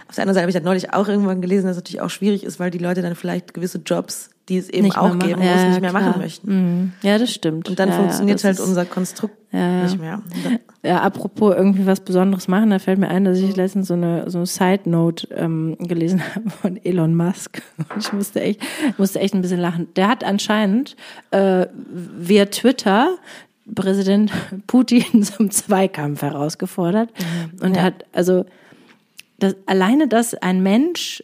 [0.09, 0.11] Ja.
[0.11, 2.09] Auf der anderen Seite habe ich das neulich auch irgendwann gelesen, dass es natürlich auch
[2.09, 5.39] schwierig ist, weil die Leute dann vielleicht gewisse Jobs die es eben nicht auch geben
[5.39, 6.01] muss, ja, nicht mehr klar.
[6.01, 6.51] machen möchten.
[6.51, 6.91] Mhm.
[7.03, 7.69] Ja, das stimmt.
[7.69, 10.21] Und dann ja, funktioniert halt unser Konstrukt nicht mehr.
[10.83, 14.29] Ja, apropos irgendwie was Besonderes machen, da fällt mir ein, dass ich letztens so eine,
[14.29, 17.61] so eine Side-Note ähm, gelesen habe von Elon Musk.
[17.97, 18.61] Ich musste echt,
[18.97, 19.87] musste echt ein bisschen lachen.
[19.95, 20.95] Der hat anscheinend
[21.31, 21.67] äh,
[22.17, 23.17] via Twitter
[23.75, 24.31] Präsident
[24.67, 27.65] Putin zum Zweikampf herausgefordert mhm.
[27.65, 28.45] und hat also
[29.39, 31.23] das, alleine, dass ein Mensch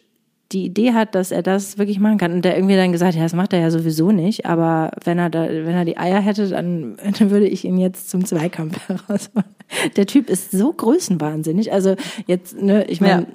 [0.52, 2.32] die Idee hat, dass er das wirklich machen kann.
[2.32, 5.28] Und der irgendwie dann gesagt, ja, das macht er ja sowieso nicht, aber wenn er
[5.28, 9.54] da, wenn er die Eier hätte, dann, dann würde ich ihn jetzt zum Zweikampf herausfordern.
[9.96, 11.72] Der Typ ist so größenwahnsinnig.
[11.72, 11.96] Also
[12.26, 13.26] jetzt, ne, ich meine,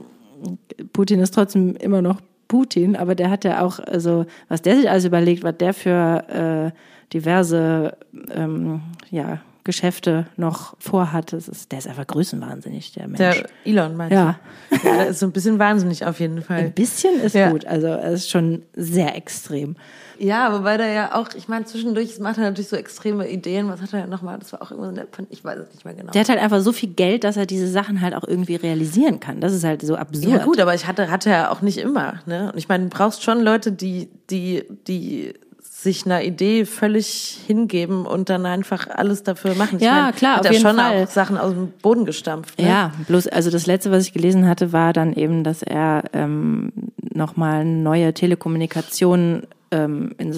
[0.46, 0.86] ja.
[0.94, 4.90] Putin ist trotzdem immer noch Putin, aber der hat ja auch, also was der sich
[4.90, 6.78] alles überlegt, was der für äh,
[7.14, 7.98] diverse
[8.34, 11.34] ähm, ja, Geschäfte noch vorhat.
[11.34, 13.18] Das ist, der ist einfach größenwahnsinnig, der Mensch.
[13.18, 14.40] Der Elon meinst ja.
[14.70, 14.76] du?
[14.76, 14.96] Ja.
[14.96, 16.58] der ist so ein bisschen wahnsinnig auf jeden Fall.
[16.58, 17.52] Ein bisschen ist ja.
[17.52, 19.76] gut, also er ist schon sehr extrem.
[20.22, 23.70] Ja, wobei der ja auch, ich meine, zwischendurch macht er natürlich so extreme Ideen.
[23.70, 24.38] Was hat er nochmal?
[24.38, 26.12] Das war auch irgendwas, ich weiß es nicht mehr genau.
[26.12, 29.20] Der hat halt einfach so viel Geld, dass er diese Sachen halt auch irgendwie realisieren
[29.20, 29.42] kann.
[29.42, 30.28] Das ist halt so absurd.
[30.28, 32.20] Ja gut, aber ich hatte, hatte er auch nicht immer.
[32.28, 32.52] Ne?
[32.52, 35.34] Und ich meine, du brauchst schon Leute, die, die, die
[35.82, 39.78] sich einer Idee völlig hingeben und dann einfach alles dafür machen.
[39.78, 41.04] Ich ja, meine, klar, hat auf jeden schon Fall.
[41.04, 42.60] auch Sachen aus dem Boden gestampft.
[42.60, 42.68] Ne?
[42.68, 46.72] Ja, bloß also das letzte, was ich gelesen hatte, war dann eben, dass er ähm,
[47.14, 50.34] nochmal neue Telekommunikation ähm, in,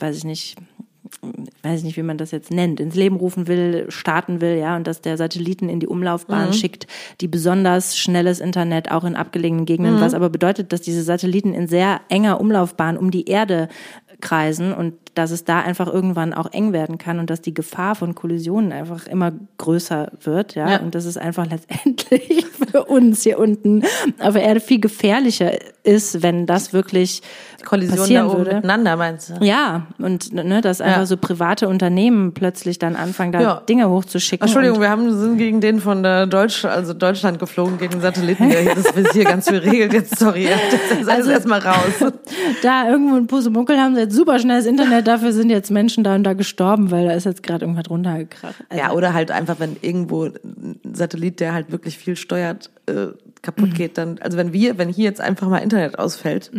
[0.00, 0.56] weiß ich nicht,
[1.62, 4.76] weiß ich nicht, wie man das jetzt nennt, ins Leben rufen will, starten will, ja,
[4.76, 6.52] und dass der Satelliten in die Umlaufbahn mhm.
[6.52, 6.86] schickt,
[7.20, 10.00] die besonders schnelles Internet auch in abgelegenen Gegenden, mhm.
[10.00, 13.68] was aber bedeutet, dass diese Satelliten in sehr enger Umlaufbahn um die Erde
[14.20, 17.94] kreisen und dass es da einfach irgendwann auch eng werden kann und dass die Gefahr
[17.94, 20.80] von Kollisionen einfach immer größer wird, ja, Ja.
[20.80, 23.82] und dass es einfach letztendlich für uns hier unten
[24.20, 25.52] auf der Erde viel gefährlicher
[25.84, 27.22] ist, wenn das wirklich
[27.64, 28.54] Kollision da passieren oben würde.
[28.56, 29.44] miteinander, meinst du?
[29.44, 31.06] Ja, und ne, dass einfach Ja.
[31.06, 33.62] so private Unternehmen plötzlich dann anfangen, da Ja.
[33.68, 34.46] Dinge hochzuschicken.
[34.46, 38.48] Entschuldigung, wir haben, sind gegen den von der Deutsch, also Deutschland geflogen, gegen den Satelliten,
[38.48, 39.92] der hier das hier ganz viel regelt.
[39.92, 41.76] Jetzt, sorry, das ist Also- erstmal raus.
[42.62, 46.14] Da irgendwo in Pusemuckel haben sie jetzt super schnelles Internet, dafür sind jetzt Menschen da
[46.14, 48.54] und da gestorben, weil da ist jetzt gerade irgendwas runtergekracht.
[48.68, 53.08] Also, Ja, oder halt einfach, wenn irgendwo ein Satellit, der halt wirklich viel steuert, äh,
[53.42, 56.50] kaputt geht, dann, also wenn wir, wenn hier jetzt einfach mal Internet ausfällt,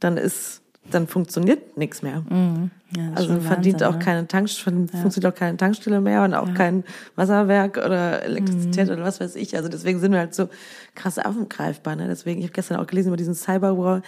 [0.00, 2.22] dann ist, dann funktioniert nichts mehr.
[2.96, 4.04] ja, das ist Also verdient Wahnsinn, auch ne?
[4.04, 6.84] keine Tankstelle, funktioniert auch keine Tankstelle mehr und auch kein
[7.16, 9.56] Wasserwerk oder Elektrizität oder was weiß ich.
[9.56, 10.48] Also deswegen sind wir halt so
[10.94, 11.96] krass angreifbar.
[11.96, 12.06] Ne?
[12.08, 14.02] Deswegen, ich habe gestern auch gelesen über diesen Cyberwar,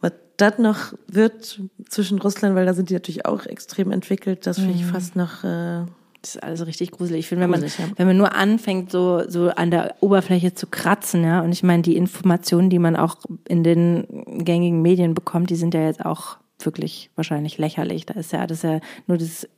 [0.00, 4.58] was das noch wird zwischen Russland, weil da sind die natürlich auch extrem entwickelt, das
[4.58, 5.84] finde ich fast noch äh,
[6.22, 7.20] Das ist alles richtig gruselig.
[7.20, 7.68] Ich finde, wenn man, ja.
[7.96, 11.82] wenn man nur anfängt, so, so an der Oberfläche zu kratzen, ja, und ich meine,
[11.82, 13.16] die Informationen, die man auch
[13.48, 14.06] in den
[14.44, 18.04] gängigen Medien bekommt, die sind ja jetzt auch wirklich wahrscheinlich lächerlich.
[18.04, 19.48] Da ist ja, das ist ja nur das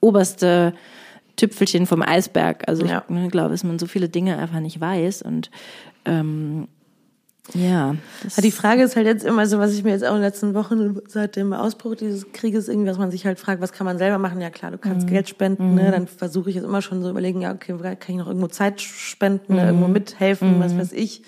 [0.00, 0.74] oberste
[1.36, 2.68] Tüpfelchen vom Eisberg.
[2.68, 3.04] Also ich Ja.
[3.08, 5.50] ne, glaube, dass man so viele Dinge einfach nicht weiß und
[6.04, 6.68] ähm,
[7.54, 7.94] ja.
[8.42, 10.54] Die Frage ist halt jetzt immer so, was ich mir jetzt auch in den letzten
[10.54, 13.98] Wochen seit dem Ausbruch dieses Krieges irgendwie, was man sich halt fragt, was kann man
[13.98, 14.40] selber machen?
[14.40, 15.90] Ja klar, du kannst Geld spenden, ne?
[15.90, 18.80] Dann versuche ich jetzt immer schon so überlegen, ja, okay, kann ich noch irgendwo Zeit
[18.80, 19.66] spenden, ne?
[19.66, 21.22] irgendwo mithelfen, was weiß ich.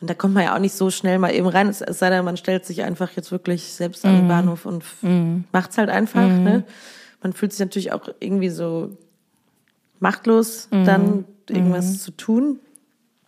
[0.00, 2.08] Und da kommt man ja auch nicht so schnell mal eben rein, es, es sei
[2.10, 5.02] denn, man stellt sich einfach jetzt wirklich selbst an den Bahnhof und f-
[5.52, 6.64] macht's halt einfach, ne?
[7.22, 8.96] Man fühlt sich natürlich auch irgendwie so
[10.00, 12.60] machtlos, dann irgendwas zu tun.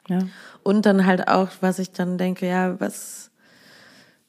[0.08, 0.18] ja.
[0.62, 3.30] Und dann halt auch, was ich dann denke, ja, was,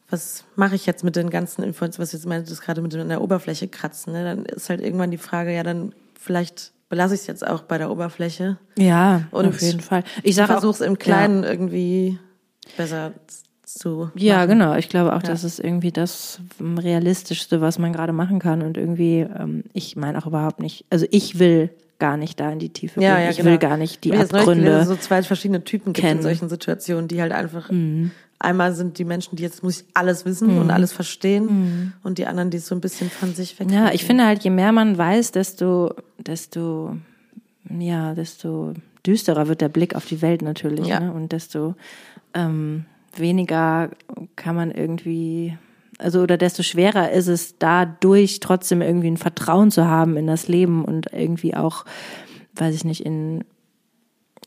[0.09, 3.09] was mache ich jetzt mit den ganzen Infos, was jetzt meinte, das gerade mit an
[3.09, 4.23] der Oberfläche kratzen, ne?
[4.23, 7.77] Dann ist halt irgendwann die Frage, ja, dann vielleicht belasse ich es jetzt auch bei
[7.77, 10.03] der Oberfläche ja, Und auf jeden Fall.
[10.23, 12.19] Ich versuche es im Kleinen irgendwie
[12.75, 13.13] besser
[13.63, 14.49] zu Ja, machen.
[14.49, 14.75] genau.
[14.75, 15.29] Ich glaube auch, Ja.
[15.29, 18.61] das ist irgendwie das Realistischste, was man gerade machen kann.
[18.61, 21.69] Und irgendwie, ähm, ich meine auch überhaupt nicht, also ich will
[22.01, 23.23] gar nicht da in die Tiefe Ja, gehen.
[23.25, 23.51] ja, ich genau.
[23.51, 24.71] will gar nicht die Abgründe.
[24.79, 26.19] es so zwei verschiedene Typen gibt in kennen.
[26.19, 26.23] Mhm.
[26.23, 27.69] solchen Situationen, die halt einfach
[28.39, 32.25] einmal sind die Menschen, die jetzt muss ich alles wissen und alles verstehen und die
[32.25, 33.67] anderen, die so ein bisschen von sich weg.
[33.67, 33.73] Mhm.
[33.73, 36.97] Ja, ich finde halt, je mehr man weiß, desto, desto,
[37.69, 38.73] ja, desto
[39.05, 40.87] düsterer wird der Blick auf die Welt natürlich.
[40.87, 40.99] Ja.
[40.99, 41.13] Ne?
[41.13, 41.75] Und desto
[42.33, 42.85] ähm,
[43.15, 43.91] weniger
[44.35, 45.57] kann man irgendwie,
[46.01, 50.47] also oder desto schwerer ist es dadurch trotzdem irgendwie ein Vertrauen zu haben in das
[50.47, 51.85] Leben und irgendwie auch,
[52.55, 53.43] weiß ich nicht, in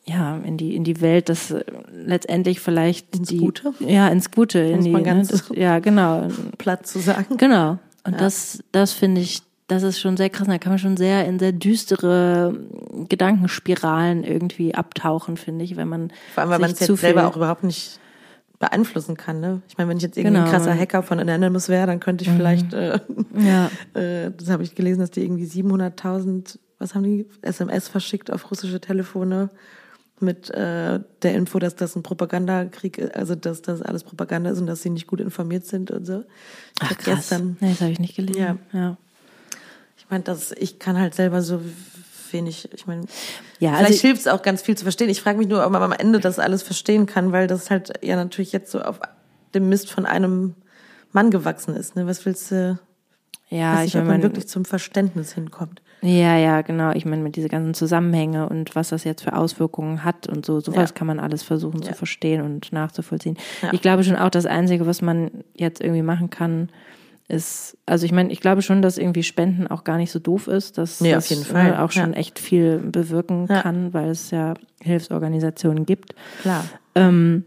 [0.07, 3.73] ja, in die, in die Welt, das äh, letztendlich vielleicht Ins die, Gute?
[3.81, 4.59] Ja, ins Gute.
[4.59, 6.29] In die, ne, das, ja, genau.
[6.59, 7.39] platt zu sagen.
[7.39, 7.79] Genau.
[8.07, 10.47] Und das, das finde ich, das ist schon sehr krass.
[10.47, 12.55] Da kann man schon sehr in sehr düstere
[13.09, 17.37] Gedankenspiralen irgendwie abtauchen, finde ich, wenn man Vor allem, weil man es jetzt selber auch
[17.37, 17.99] überhaupt nicht
[18.59, 19.41] beeinflussen kann.
[19.41, 19.63] Ne?
[19.69, 20.47] Ich meine, wenn ich jetzt irgendwie Genau.
[20.47, 23.01] ein krasser Hacker von Anonymous wäre, dann könnte ich vielleicht, äh,
[23.39, 23.71] Ja.
[24.01, 28.51] äh, das habe ich gelesen, dass die irgendwie 700.000, was haben die, SMS verschickt auf
[28.51, 29.51] russische Telefone
[30.21, 34.61] mit äh, der Info, dass das ein Propagandakrieg ist, also dass das alles Propaganda ist
[34.61, 36.23] und dass sie nicht gut informiert sind und so.
[36.81, 37.17] Ach, krass.
[37.17, 38.41] gestern, nee, das habe ich nicht gelesen.
[38.41, 38.57] Ja.
[38.73, 38.97] ja.
[39.97, 41.61] ich meine, dass ich kann halt selber so
[42.35, 43.07] wenig, ich meine,
[43.59, 45.09] Ja, Vielleicht also- hilft es auch ganz viel zu verstehen.
[45.09, 47.95] Ich frage mich nur, ob man am Ende das alles verstehen kann, weil das halt
[48.03, 49.01] ja natürlich jetzt so auf
[49.55, 50.55] dem Mist von einem
[51.13, 51.97] Mann gewachsen ist.
[51.97, 52.07] Ne?
[52.07, 52.79] Was willst du?
[53.49, 55.81] Ja, ich ob meine, man man, wirklich zum Verständnis hinkommt.
[56.03, 56.91] ja, ja, genau.
[56.93, 60.61] Ich meine, mit diese ganzen Zusammenhänge und was das jetzt für Auswirkungen hat und so,
[60.61, 60.95] sowas Ja.
[60.95, 61.89] kann man alles versuchen Ja.
[61.91, 63.37] zu verstehen und nachzuvollziehen.
[63.63, 63.73] Ja.
[63.73, 66.69] Ich glaube schon auch, das Einzige, was man jetzt irgendwie machen kann,
[67.29, 70.47] ist, also ich meine, ich glaube schon, dass irgendwie Spenden auch gar nicht so doof
[70.47, 71.73] ist, dass Nee, das auf jeden Fall.
[71.73, 72.19] äh, auch schon Ja.
[72.19, 73.63] echt viel bewirken Ja.
[73.63, 76.15] kann, weil es ja Hilfsorganisationen gibt.
[76.43, 76.65] Klar.
[76.95, 77.45] Ähm,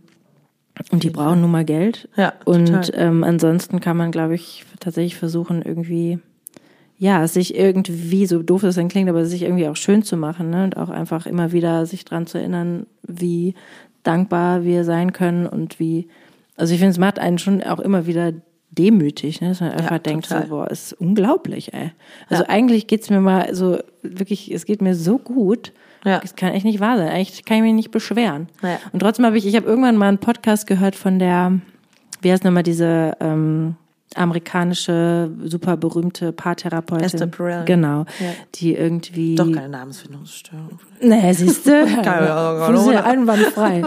[0.92, 2.08] und die brauchen nun mal Geld.
[2.16, 6.20] Ja, Und ähm, ansonsten kann man, glaube ich, tatsächlich versuchen, irgendwie,
[6.98, 10.50] ja, sich irgendwie, so doof es dann klingt, aber sich irgendwie auch schön zu machen,
[10.50, 10.64] ne?
[10.64, 13.54] Und auch einfach immer wieder sich dran zu erinnern, wie
[14.04, 16.08] dankbar wir sein können und wie,
[16.56, 18.34] also ich finde, es macht einen schon auch immer wieder
[18.72, 19.50] demütig, ne?
[19.50, 21.92] dass man einfach denkt, so, boah, ist unglaublich, ey.
[22.30, 22.50] Also Ja.
[22.50, 25.74] eigentlich geht's mir mal so, wirklich, es geht mir so gut.
[26.06, 26.20] Ja.
[26.20, 27.10] Das kann echt nicht wahr sein.
[27.10, 28.48] Eigentlich kann ich mich nicht beschweren.
[28.62, 28.80] Ja.
[28.94, 31.60] Und trotzdem habe ich, ich habe irgendwann mal einen Podcast gehört von der,
[32.22, 33.76] wie heißt nochmal diese, ähm,
[34.16, 37.06] amerikanische, super berühmte Paartherapeutin.
[37.06, 37.66] Esther Perel.
[37.66, 38.06] Genau.
[38.20, 38.34] Ja.
[38.56, 39.36] Die irgendwie.
[39.36, 40.80] Doch keine Namensfindungsstörung.
[41.02, 41.86] Nee, siehst du?
[42.04, 42.82] Keine Ahnung.
[42.82, 43.84] Fuß ja einwandfrei.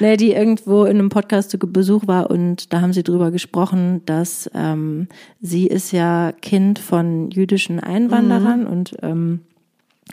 [0.00, 4.02] nee, die irgendwo in einem Podcast zu Besuch war und da haben sie drüber gesprochen,
[4.04, 5.08] dass ähm,
[5.40, 9.40] sie ist ja Kind von jüdischen Einwanderern und ähm,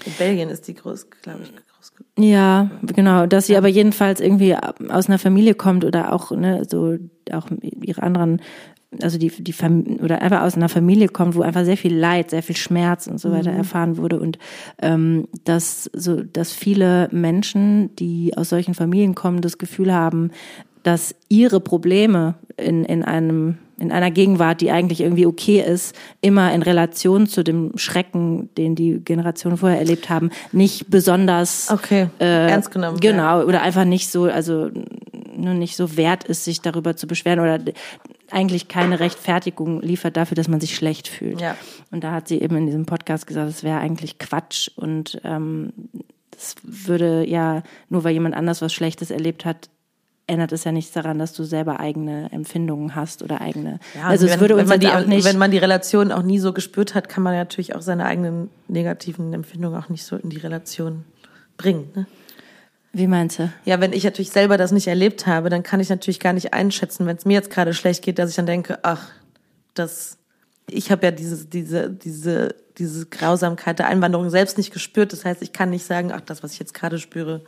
[0.05, 1.51] In Belgien ist die groß, glaube ich,
[2.19, 6.97] ja, genau, dass sie aber jedenfalls irgendwie aus einer Familie kommt oder auch ne, so
[7.31, 8.41] auch ihre anderen
[9.01, 12.29] also die, die Fam oder einfach aus einer Familie kommt, wo einfach sehr viel Leid,
[12.29, 14.37] sehr viel Schmerz und so weiter erfahren wurde und
[14.81, 20.31] ähm, dass so, dass viele Menschen, die aus solchen Familien kommen, das Gefühl haben,
[20.83, 26.51] dass ihre Probleme in, in einem in einer Gegenwart, die eigentlich irgendwie okay ist, immer
[26.53, 32.49] in Relation zu dem Schrecken, den die Generationen vorher erlebt haben, nicht besonders Okay, äh,
[32.49, 32.99] ernst genommen.
[32.99, 34.71] Genau, oder einfach nicht so, also
[35.35, 37.59] nur nicht so wert ist, sich darüber zu beschweren oder
[38.31, 41.41] eigentlich keine Rechtfertigung liefert dafür, dass man sich schlecht fühlt.
[41.41, 41.55] Ja.
[41.91, 45.73] Und da hat sie eben in diesem Podcast gesagt, es wäre eigentlich Quatsch und ähm,
[46.31, 49.69] das würde ja, nur weil jemand anders was Schlechtes erlebt hat,
[50.27, 53.79] ändert es ja nichts daran, dass du selber eigene Empfindungen hast oder eigene.
[53.95, 55.25] Ja, also wenn, es würde uns wenn die, auch nicht.
[55.25, 58.49] Wenn man die Relation auch nie so gespürt hat, kann man natürlich auch seine eigenen
[58.67, 61.05] negativen Empfindungen auch nicht so in die Relation
[61.55, 61.89] bringen.
[61.95, 62.05] Ne?
[62.93, 63.51] Wie meinst du?
[63.65, 66.53] Ja, wenn ich natürlich selber das nicht erlebt habe, dann kann ich natürlich gar nicht
[66.53, 69.09] einschätzen, wenn es mir jetzt gerade schlecht geht, dass ich dann denke, ach,
[69.73, 70.17] das,
[70.69, 75.13] ich habe ja diese, diese, diese, diese Grausamkeit der Einwanderung selbst nicht gespürt.
[75.13, 77.43] Das heißt, ich kann nicht sagen, ach, das, was ich jetzt gerade spüre,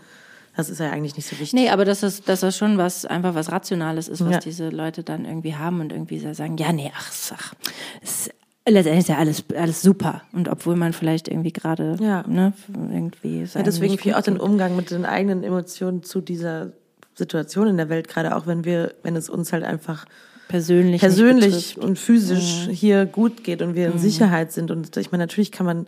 [0.55, 1.53] das ist ja eigentlich nicht so wichtig.
[1.53, 4.39] Nee, aber dass das, dass das schon was, einfach was Rationales ist, was Ja.
[4.39, 7.53] diese Leute dann irgendwie haben und irgendwie sagen, ja, nee, ach, ach
[8.01, 8.31] ist,
[8.69, 10.21] letztendlich ist ja alles, alles super.
[10.33, 12.23] Und obwohl man vielleicht irgendwie gerade, Ja.
[12.27, 13.43] ne, irgendwie.
[13.53, 16.71] Ja, deswegen ich auch den Umgang mit den eigenen Emotionen zu dieser
[17.15, 20.05] Situation in der Welt, gerade auch wenn wir, wenn es uns halt einfach
[20.47, 21.77] persönlich, persönlich.
[21.77, 21.83] Mhm.
[21.83, 24.71] und physisch hier gut geht und wir in Sicherheit sind.
[24.71, 25.87] Und ich meine, natürlich kann man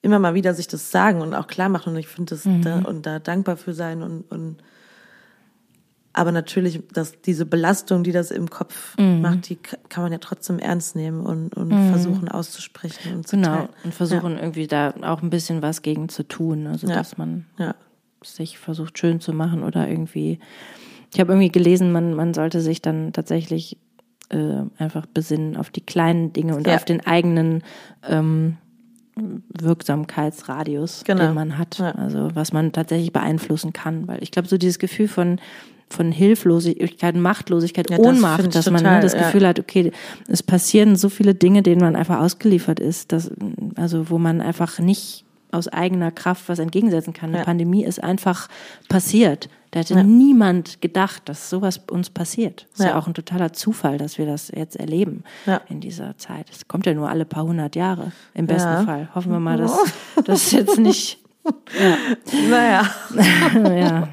[0.00, 1.92] immer mal wieder sich das sagen und auch klar machen.
[1.94, 2.62] Und ich finde das Mhm.
[2.62, 4.56] da und da dankbar für sein und, und
[6.12, 9.20] aber natürlich, dass diese Belastung, die das im Kopf Mhm.
[9.20, 13.36] macht, die ka- kann man ja trotzdem ernst nehmen und, und versuchen auszusprechen und zu
[13.36, 13.48] Genau.
[13.54, 13.68] teilen.
[13.84, 16.66] Und versuchen irgendwie da auch ein bisschen was gegen zu tun.
[16.66, 16.94] Also, Ja.
[16.96, 17.74] dass man Ja.
[18.24, 20.40] sich versucht schön zu machen oder irgendwie.
[21.14, 23.78] Ich habe irgendwie gelesen, man, man sollte sich dann tatsächlich
[24.30, 26.74] äh, einfach besinnen auf die kleinen Dinge und Ja.
[26.74, 27.62] auf den eigenen
[28.06, 28.58] ähm,
[29.78, 31.26] Wirksamkeitsradius, Genau.
[31.26, 31.78] den man hat.
[31.78, 31.92] Ja.
[31.92, 34.06] Also was man tatsächlich beeinflussen kann.
[34.08, 35.40] Weil ich glaube, so dieses Gefühl von
[35.90, 39.20] von Hilflosigkeit, Machtlosigkeit, Ja, das Ohnmacht, ich dass man total, ne, das ja.
[39.20, 39.92] Gefühl hat, okay,
[40.28, 43.30] es passieren so viele Dinge, denen man einfach ausgeliefert ist, dass,
[43.76, 47.30] also wo man einfach nicht aus eigener Kraft was entgegensetzen kann.
[47.30, 47.44] Eine Ja.
[47.44, 48.48] Pandemie ist einfach
[48.90, 49.48] passiert.
[49.70, 50.02] Da hätte Ja.
[50.02, 52.66] niemand gedacht, dass sowas uns passiert.
[52.74, 52.88] Ist ja.
[52.88, 52.98] Ja.
[52.98, 55.62] auch ein totaler Zufall, dass wir das jetzt erleben Ja.
[55.70, 56.50] in dieser Zeit.
[56.50, 58.82] Es kommt ja nur alle paar hundert Jahre, im besten Ja.
[58.84, 59.08] Fall.
[59.14, 59.72] Hoffen wir mal, dass
[60.26, 61.18] das jetzt nicht.
[62.50, 62.82] Naja,
[63.54, 64.08] ja.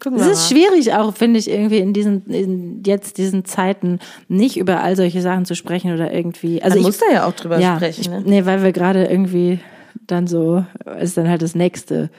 [0.00, 0.56] gucken Es ist mal.
[0.56, 3.98] schwierig auch, finde ich, irgendwie in diesen, in jetzt diesen Zeiten
[4.28, 6.62] nicht über all solche Sachen zu sprechen oder irgendwie.
[6.62, 8.00] Also Man ich, muss da ja auch drüber ja, sprechen.
[8.00, 8.22] ich, Ne?
[8.24, 9.60] nee, weil wir gerade irgendwie
[10.06, 10.64] dann so,
[11.00, 12.10] ist dann halt das nächste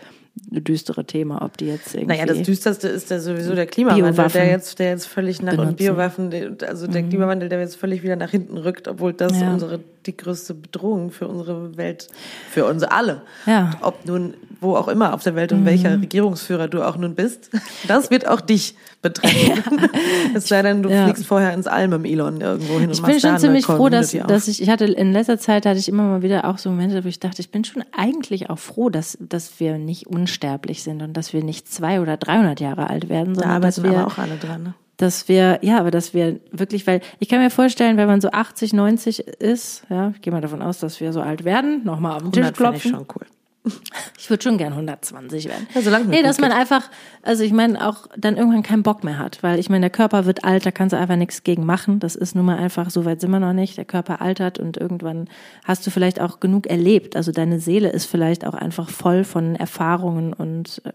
[0.52, 2.14] düstere Thema, ob die jetzt irgendwie.
[2.14, 5.70] Naja, das düsterste ist ja sowieso der Klimawandel, der jetzt, der jetzt völlig nach benutzen.
[5.70, 9.52] und Biowaffen, also der Klimawandel, der jetzt völlig wieder nach hinten rückt, obwohl das Ja.
[9.54, 12.08] unsere die größte Bedrohung für unsere Welt,
[12.50, 13.22] für uns alle.
[13.46, 13.66] Ja.
[13.66, 13.76] Mhm.
[13.82, 17.52] Ob nun wo auch immer auf der Welt und welcher Regierungsführer du auch nun bist,
[17.88, 19.90] das wird auch dich betreffen.
[20.36, 21.06] es sei denn, du Ja.
[21.06, 23.90] fliegst vorher ins All mit Elon irgendwo hin und Ich bin da schon ziemlich froh,
[23.90, 26.70] dass, dass ich, ich hatte in letzter Zeit hatte ich immer mal wieder auch so
[26.70, 30.84] Momente, wo ich dachte, ich bin schon eigentlich auch froh, dass, dass wir nicht unsterblich
[30.84, 33.94] sind und dass wir nicht zwei oder 300 Jahre alt werden, da sondern dass arbeiten
[33.94, 34.64] wir, aber auch alle dran.
[34.64, 34.74] Ne?
[34.98, 38.32] Dass wir, ja, aber dass wir wirklich, weil ich kann mir vorstellen, wenn man so
[38.32, 42.14] 80, 90 ist, ja, ich gehe mal davon aus, dass wir so alt werden, nochmal
[42.14, 43.00] auf den Tisch 100 finde ich klopfen.
[43.00, 43.37] schon cool.
[44.20, 45.68] Ich würde schon gern 120 werden.
[45.74, 46.60] Ja, solange nee, dass man geht.
[46.60, 46.90] einfach,
[47.22, 50.26] also ich meine auch dann irgendwann keinen Bock mehr hat, weil ich meine, der Körper
[50.26, 52.00] wird alt, da kannst du einfach nichts gegen machen.
[52.00, 53.78] Das ist nun mal einfach, so weit sind wir noch nicht.
[53.78, 55.30] Der Körper altert und irgendwann
[55.64, 57.16] hast du vielleicht auch genug erlebt.
[57.16, 60.92] Also deine Seele ist vielleicht auch einfach voll von Erfahrungen und äh,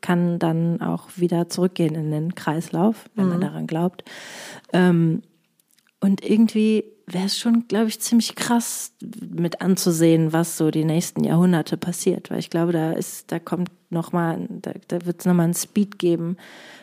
[0.00, 4.04] kann dann auch wieder zurückgehen in den Kreislauf, wenn man daran glaubt.
[4.72, 5.22] Ähm,
[6.00, 11.24] und irgendwie wäre es schon, glaube ich, ziemlich krass mit anzusehen, was so die nächsten
[11.24, 12.30] Jahrhunderte passiert.
[12.30, 15.54] Weil ich glaube, da ist, da kommt noch mal, da, da wird es nochmal einen
[15.54, 16.36] Speed geben.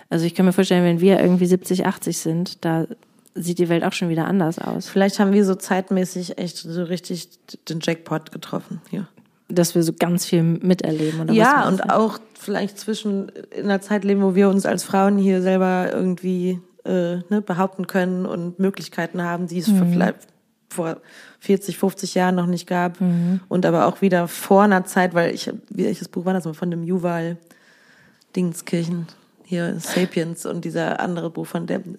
[0.10, 2.88] Also ich kann mir vorstellen, wenn wir irgendwie 70, 80 sind, da
[3.36, 4.88] sieht die Welt auch schon wieder anders aus.
[4.88, 7.30] Vielleicht haben wir so zeitmäßig echt so richtig
[7.70, 9.08] den Jackpot getroffen hier.
[9.50, 11.22] Dass wir so ganz viel miterleben.
[11.22, 15.18] Oder Ja, und auch vielleicht zwischen in einer Zeit leben, wo wir uns als Frauen
[15.18, 20.28] hier selber irgendwie äh, ne, behaupten können und Möglichkeiten haben, die es für vielleicht
[20.70, 20.98] vor
[21.40, 23.00] 40, 50 Jahren noch nicht gab.
[23.48, 26.46] Und aber auch wieder vor einer Zeit, weil ich, welches Buch war das?
[26.46, 27.38] Mal von dem Juval
[28.36, 29.08] Dingskirchen,
[29.44, 31.98] hier Sapiens und dieser andere Buch von dem,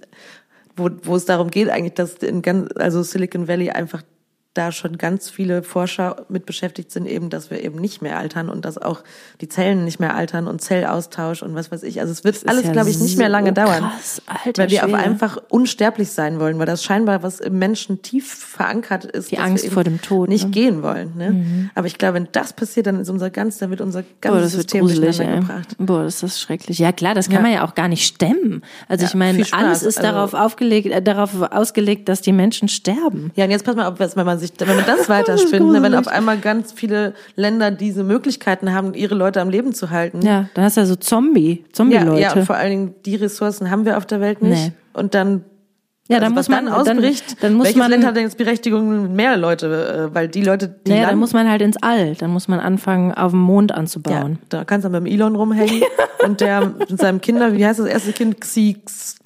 [0.77, 4.03] wo, wo es darum geht eigentlich, dass in ganz, also Silicon Valley einfach
[4.59, 8.49] da schon ganz viele Forscher mit beschäftigt sind, eben, dass wir eben nicht mehr altern
[8.49, 9.03] und dass auch
[9.41, 12.01] die Zellen nicht mehr altern und Zellaustausch und was weiß ich.
[12.01, 13.85] Also es wird alles, ja glaube ich, nicht so mehr lange dauern.
[13.91, 14.97] krass, alter weil wir Schwede.
[14.97, 19.31] einfach unsterblich sein wollen, weil das scheinbar was im Menschen tief verankert ist.
[19.31, 20.51] Die Angst vor dem Tod, Nicht ne?
[20.51, 21.13] gehen wollen.
[21.17, 21.71] Ne?
[21.75, 24.43] Aber ich glaube, wenn das passiert, dann ist unser ganz, dann wird unser Boah, ganzes
[24.43, 25.77] das wird System durcheinander gebracht.
[25.79, 26.79] Boah, das ist schrecklich.
[26.79, 27.43] Ja, klar, das kann Ja.
[27.43, 28.63] man ja auch gar nicht stemmen.
[28.89, 32.69] Also Ja, ich meine, alles ist Also- darauf aufgelegt, äh, darauf ausgelegt, dass die Menschen
[32.69, 33.31] sterben.
[33.37, 35.95] Ja, und jetzt pass mal auf, wenn man sich, wenn man das weiterspinnt, ne, wenn
[35.95, 40.23] auf einmal ganz viele Länder diese Möglichkeiten haben, ihre Leute am Leben zu halten.
[40.23, 42.21] Ja, dann hast du ja so Zombie, ja, Zombie-Leute.
[42.21, 44.67] ja, und vor allen Dingen die Ressourcen haben wir auf der Welt nicht.
[44.69, 44.73] Nee.
[44.93, 45.45] Und dann
[46.11, 48.17] Ja, dann also muss was dann man- ausbricht, dann- dann muss welches man- Land hat
[48.17, 51.61] denn jetzt Berechtigung mehr Leute, äh, weil die Leute, die naja, dann muss man halt
[51.61, 52.15] ins All.
[52.15, 54.39] Dann muss man anfangen, auf dem Mond ja, anzubauen.
[54.49, 55.83] da kannst du mit dem Elon rumhängen
[56.25, 59.17] und der mit seinem Kinder, wie heißt das erste Kind, Xix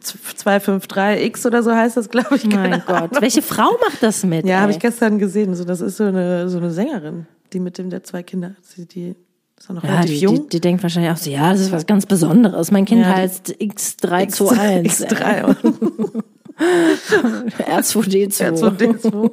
[0.44, 2.44] 253X oder so heißt das, glaube ich.
[2.46, 3.08] Mein Ahnung.
[3.10, 4.44] Gott, welche Frau macht das mit?
[4.46, 5.54] Ja, habe ich gestern gesehen.
[5.54, 8.56] So, das ist so eine so eine Sängerin, die mit dem der zwei Kinder, hat.
[8.64, 9.14] sie die
[9.56, 10.34] ist auch noch Ja, relativ die, jung.
[10.34, 12.72] die, die denkt wahrscheinlich auch so, ja, das ist was ganz Besonderes.
[12.72, 14.82] Mein Kind Ja, die- heißt X321.
[14.84, 16.21] X3 und
[17.58, 18.58] R2D2.
[18.58, 19.30] R2D2.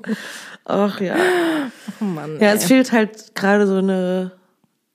[0.66, 1.16] Ach ja.
[2.00, 2.56] Oh Mann, Ja, ey.
[2.58, 4.32] es fehlt halt gerade so eine,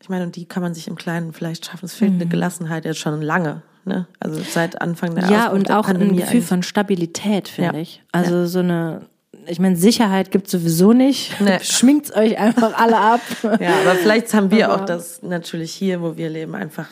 [0.00, 1.86] ich meine, und die kann man sich im Kleinen vielleicht schaffen.
[1.86, 2.20] Es fehlt Mhm.
[2.22, 3.62] eine Gelassenheit jetzt schon lange.
[3.84, 4.06] Ne?
[4.20, 6.46] Also seit Anfang der Ja, Ausbruch und der auch ein Pandemie Gefühl eigentlich.
[6.46, 7.80] von Stabilität, finde Ja.
[7.82, 8.02] ich.
[8.12, 9.02] Also so eine,
[9.46, 11.38] ich meine, Sicherheit gibt sowieso nicht.
[11.40, 11.58] Nee.
[11.62, 13.20] Schminkt euch einfach alle ab.
[13.60, 16.86] Ja, aber vielleicht haben wir Aber- auch das natürlich hier, wo wir leben, einfach,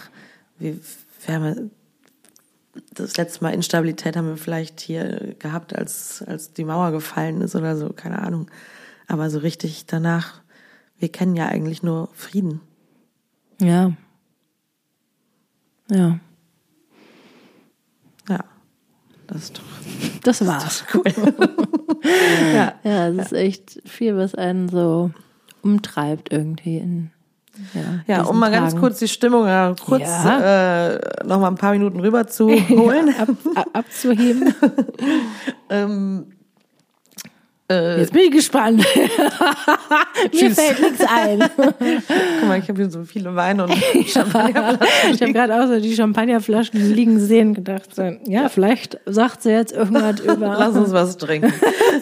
[0.59, 0.76] wir,
[1.26, 1.62] wir haben ja-
[2.94, 7.54] das letzte Mal Instabilität haben wir vielleicht hier gehabt, als, als die Mauer gefallen ist
[7.54, 8.50] oder so, keine Ahnung.
[9.08, 10.40] Aber so richtig danach,
[10.98, 12.60] wir kennen ja eigentlich nur Frieden.
[13.60, 13.92] Ja.
[15.90, 16.18] Ja,
[18.28, 18.44] Ja,
[19.26, 19.62] das ist doch
[20.22, 20.84] das war's.
[20.94, 21.02] cool.
[22.54, 22.74] ja.
[22.82, 25.10] Ja, es ist echt viel, was einen so
[25.60, 27.10] umtreibt irgendwie in
[27.74, 28.80] ja, Ja, um mal ganz Tagen.
[28.80, 30.90] kurz die Stimmung ja, kurz Ja.
[30.92, 33.14] äh, noch mal ein paar Minuten rüber zu holen.
[33.18, 34.54] ab, ab, abzuheben.
[35.70, 36.26] ähm,
[37.70, 38.84] äh, Jetzt bin ich gespannt.
[40.32, 41.42] Mir fällt nichts ein.
[41.56, 43.72] guck mal, ich habe hier so viele Weine und
[44.06, 45.14] Champagnerflaschen.
[45.14, 49.50] Ich habe gerade auch so die Champagnerflaschen liegen sehen gedacht, so, ja, vielleicht sagt sie
[49.50, 50.56] jetzt irgendwas über.
[50.58, 51.52] Lass uns was trinken.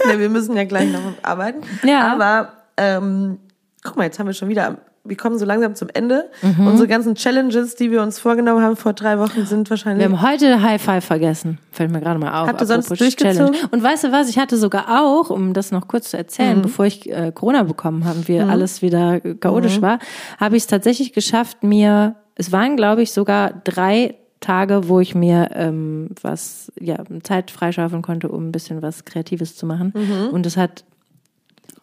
[0.09, 1.61] nee, wir müssen ja gleich noch arbeiten.
[1.85, 2.13] Ja.
[2.15, 3.39] Aber ähm,
[3.85, 6.29] guck mal, jetzt haben wir schon wieder, wir kommen so langsam zum Ende.
[6.43, 6.67] Mhm.
[6.67, 10.07] Unsere ganzen Challenges, die wir uns vorgenommen haben vor drei Wochen, sind wahrscheinlich.
[10.07, 11.59] Wir haben heute High Five vergessen.
[11.73, 12.49] Fällt mir gerade mal auf.
[12.49, 13.35] Habt ihr sonst durchgezogen?
[13.55, 13.57] Challenge.
[13.71, 14.29] Und weißt du was?
[14.29, 16.63] Ich hatte sogar auch, um das noch kurz zu erzählen, Mhm.
[16.63, 19.99] bevor ich äh, Corona bekommen habe, wie alles wieder chaotisch war,
[20.39, 25.15] habe ich es tatsächlich geschafft, mir, es waren glaube ich sogar drei Tage, wo ich
[25.15, 29.93] mir ähm, was, ja, Zeit freischaufeln konnte, um ein bisschen was Kreatives zu machen.
[29.95, 30.29] Mhm.
[30.33, 30.85] Und es hat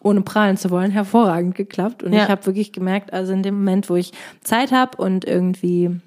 [0.00, 2.02] ohne prahlen zu wollen, hervorragend geklappt.
[2.02, 2.24] Und Ja.
[2.24, 6.00] ich habe wirklich gemerkt, also in dem Moment, wo ich Zeit habe und irgendwie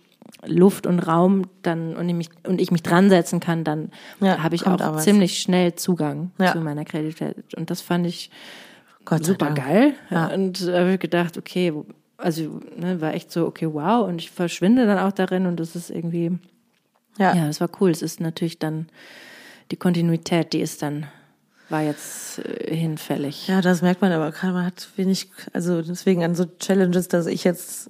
[0.45, 4.41] Luft und Raum dann und ich mich, und ich mich dran setzen kann, dann Ja,
[4.41, 6.53] habe ich auch, ziemlich schnell Zugang Ja.
[6.53, 7.53] zu meiner Kreativität.
[7.55, 8.31] Und das fand ich
[9.05, 9.93] Gott super geil.
[10.33, 11.73] Und da habe ich gedacht, okay,
[12.17, 14.07] also ne, war echt so, okay, wow.
[14.07, 16.31] Und ich verschwinde dann auch darin und das ist irgendwie,
[17.17, 17.35] Ja.
[17.35, 17.89] ja, das war cool.
[17.91, 18.87] Es ist natürlich dann
[19.71, 21.07] die Kontinuität, die ist dann,
[21.71, 23.47] war jetzt äh, hinfällig.
[23.47, 27.43] Ja, das merkt man aber man hat wenig, also deswegen an so Challenges, dass ich
[27.43, 27.89] jetzt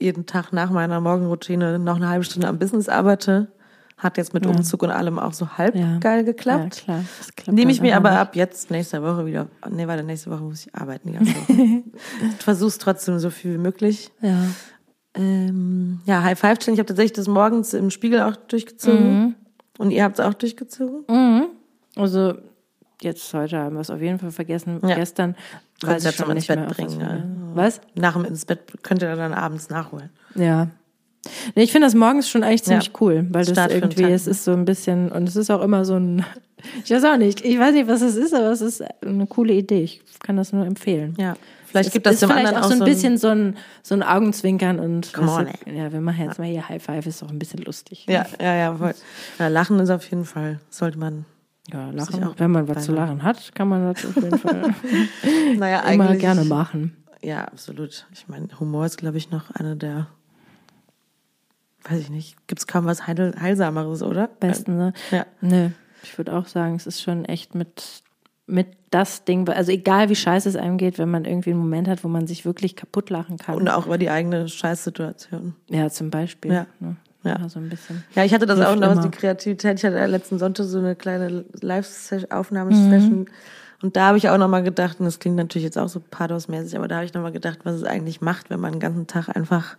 [0.00, 3.48] jeden Tag nach meiner Morgenroutine noch eine halbe Stunde am Business arbeite,
[3.96, 5.98] hat jetzt mit Umzug und allem auch so halb Ja.
[5.98, 6.78] geil geklappt.
[6.78, 7.04] Ja, klar.
[7.36, 8.18] Klappt Nehme ich mir aber nicht.
[8.18, 11.82] ab jetzt nächste Woche wieder, nee, warte, nächste Woche muss ich arbeiten die ganze Woche.
[12.40, 14.10] versuch's trotzdem so viel wie möglich.
[14.20, 14.42] Ja.
[15.14, 19.18] Ähm, ja, High Five Challenge, ich habe tatsächlich das morgens im Spiegel auch durchgezogen.
[19.20, 19.34] Mhm.
[19.78, 21.46] Und ihr habt es auch durchgezogen?
[21.96, 22.34] Also
[23.02, 24.80] jetzt heute haben wir es auf jeden Fall vergessen.
[24.86, 24.94] Ja.
[24.94, 25.34] Gestern
[25.82, 26.68] weiß ich schon ins nicht Bett mehr.
[26.68, 27.24] bringen, wir-
[27.62, 27.80] Was?
[27.94, 30.10] Nach dem ins Bett könnt ihr dann abends nachholen.
[30.34, 30.68] Ja.
[31.54, 32.92] Nee, ich finde das morgens schon eigentlich ziemlich Ja.
[33.00, 34.32] cool, weil das Start den irgendwie, es ne?
[34.32, 36.24] ist so ein bisschen, und es ist auch immer so ein,
[36.84, 39.54] ich weiß auch nicht, ich weiß nicht, was es ist, aber es ist eine coole
[39.54, 39.84] Idee.
[39.84, 41.14] Ich kann das nur empfehlen.
[41.18, 41.34] Ja.
[41.66, 45.12] Vielleicht gibt das dem anderen auch so ein bisschen so ein, so ein Augenzwinkern und
[45.12, 47.60] Come on, du, ja, wir machen jetzt mal hier High Five, ist doch ein bisschen
[47.62, 48.06] lustig.
[48.08, 48.94] Ja, ja, ja, voll.
[49.40, 51.24] Ja, Lachen ist auf jeden Fall, sollte man.
[51.72, 52.24] Ja, lachen.
[52.24, 54.74] auch Wenn man was zu lachen hat, kann man das auf jeden Fall
[55.56, 56.96] Naja, immer gerne machen.
[57.22, 58.06] Ja, absolut.
[58.12, 60.08] Ich meine, Humor ist, glaube ich, noch eine der,
[61.88, 64.28] weiß ich nicht, gibt's kaum was Heil Heilsameres, oder?
[64.28, 64.92] Besten, ne?
[65.10, 65.24] Ja.
[65.40, 65.70] Nö.
[66.02, 68.02] Ich würde auch sagen, es ist schon echt mit,
[68.46, 71.88] mit das Ding, also egal wie scheiße es einem geht, wenn man irgendwie einen Moment
[71.88, 73.56] hat, wo man sich wirklich kaputt lachen kann.
[73.56, 75.54] Und auch über die eigene Scheißsituation.
[75.70, 76.52] ja, zum Beispiel.
[76.52, 76.66] Ja.
[76.78, 76.96] Ne?
[77.24, 77.48] Ja.
[77.48, 78.04] so ein bisschen.
[78.14, 79.02] Ja, ich hatte das Hilft auch noch, immer.
[79.02, 79.78] die Kreativität.
[79.78, 83.26] Ich hatte ja letzten Sonntag so eine kleine Live-Aufnahmesession.
[83.82, 86.76] Und da habe ich auch nochmal gedacht, und das klingt natürlich jetzt auch so pathosmäßig,
[86.76, 89.28] aber da habe ich nochmal gedacht, was es eigentlich macht, wenn man den ganzen Tag
[89.34, 89.76] einfach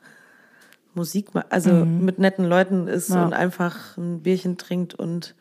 [0.93, 3.25] Musik macht, also mit netten Leuten ist Ja.
[3.25, 5.35] und einfach ein Bierchen trinkt und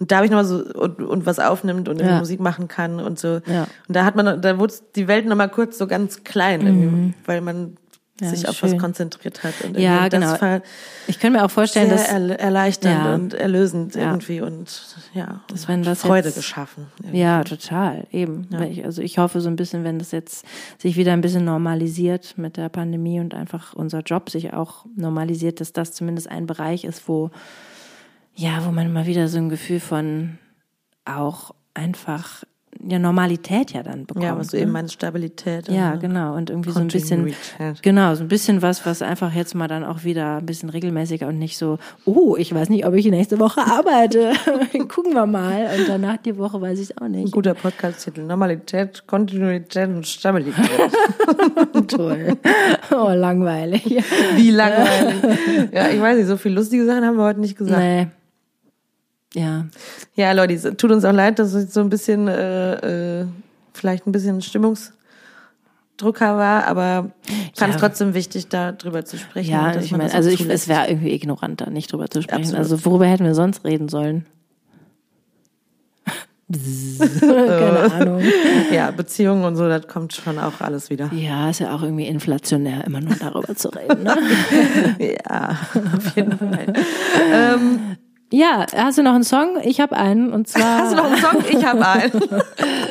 [0.00, 2.20] und da habe ich nochmal so und, und was aufnimmt und Ja.
[2.20, 3.40] Musik machen kann und so.
[3.46, 3.66] Ja.
[3.88, 7.40] Und da hat man, da wurde die Welt nochmal kurz so ganz klein, irgendwie, weil
[7.40, 7.76] man Mhm.
[8.20, 8.78] Ja, sich das auf was schön.
[8.80, 9.54] konzentriert hat.
[9.64, 10.40] Und Ja, genau.
[10.40, 10.60] War
[11.06, 13.14] Ich könnte mir auch vorstellen, sehr dass erle- erleichternd Ja.
[13.14, 14.06] und erlösend Ja.
[14.10, 14.68] irgendwie und
[15.14, 16.86] ja, Dass wenn das Freude jetzt- geschaffen.
[17.00, 17.18] irgendwie.
[17.20, 18.48] Ja, total, eben.
[18.70, 20.44] Ich, also ich hoffe so ein bisschen, wenn das jetzt
[20.78, 25.60] sich wieder ein bisschen normalisiert mit der Pandemie und einfach unser Job sich auch normalisiert,
[25.60, 27.30] dass das zumindest ein Bereich ist, wo,
[28.34, 30.38] ja, wo man mal wieder so ein Gefühl von
[31.04, 32.42] auch einfach
[32.86, 34.24] ja, Normalität ja dann bekommt.
[34.24, 34.62] Ja, was du ne?
[34.62, 35.68] eben meinst, Stabilität.
[35.68, 36.36] Ja, genau.
[36.36, 37.34] Und irgendwie so ein bisschen,
[37.82, 41.26] genau, so ein bisschen was, was einfach jetzt mal dann auch wieder ein bisschen regelmäßiger
[41.26, 44.32] und nicht so, oh, ich weiß nicht, ob ich nächste Woche arbeite.
[44.88, 45.68] Gucken wir mal.
[45.78, 47.32] Und danach die Woche weiß ich es auch Ein nicht.
[47.32, 48.22] guter Podcast-Titel.
[48.22, 50.64] Normalität, Kontinuität und Stabilität.
[51.88, 52.36] Toll.
[52.92, 53.84] Oh, langweilig.
[54.36, 55.70] Wie langweilig.
[55.72, 57.80] ja, ich weiß nicht, so viele lustige Sachen haben wir heute nicht gesagt.
[57.80, 58.08] Nee.
[59.34, 59.66] Ja.
[60.14, 63.26] Ja, Leute, es tut uns auch leid, dass es so ein bisschen, äh, äh,
[63.74, 64.92] vielleicht ein bisschen Stimmungsdrucker
[66.36, 67.88] war, aber ich fand es Ja.
[67.88, 69.50] trotzdem wichtig, darüber zu sprechen.
[69.50, 72.40] Ja, ich meine, also ich, es wäre irgendwie ignorant, da nicht drüber zu sprechen.
[72.40, 72.58] Absolut.
[72.58, 74.24] Also worüber hätten wir sonst reden sollen?
[77.20, 78.22] Keine Ahnung.
[78.72, 81.10] Ja, Beziehungen und so, das kommt schon auch alles wieder.
[81.12, 84.02] Ja, ist ja auch irgendwie inflationär, immer nur darüber zu reden.
[84.04, 84.16] Ne?
[85.28, 85.58] Ja,
[85.94, 86.72] auf jeden Fall.
[87.30, 87.80] ähm,
[88.30, 89.56] Ja, hast du noch einen Song?
[89.62, 90.78] Ich habe einen und zwar.
[90.78, 91.44] hast du noch einen Song?
[91.50, 92.12] Ich habe einen.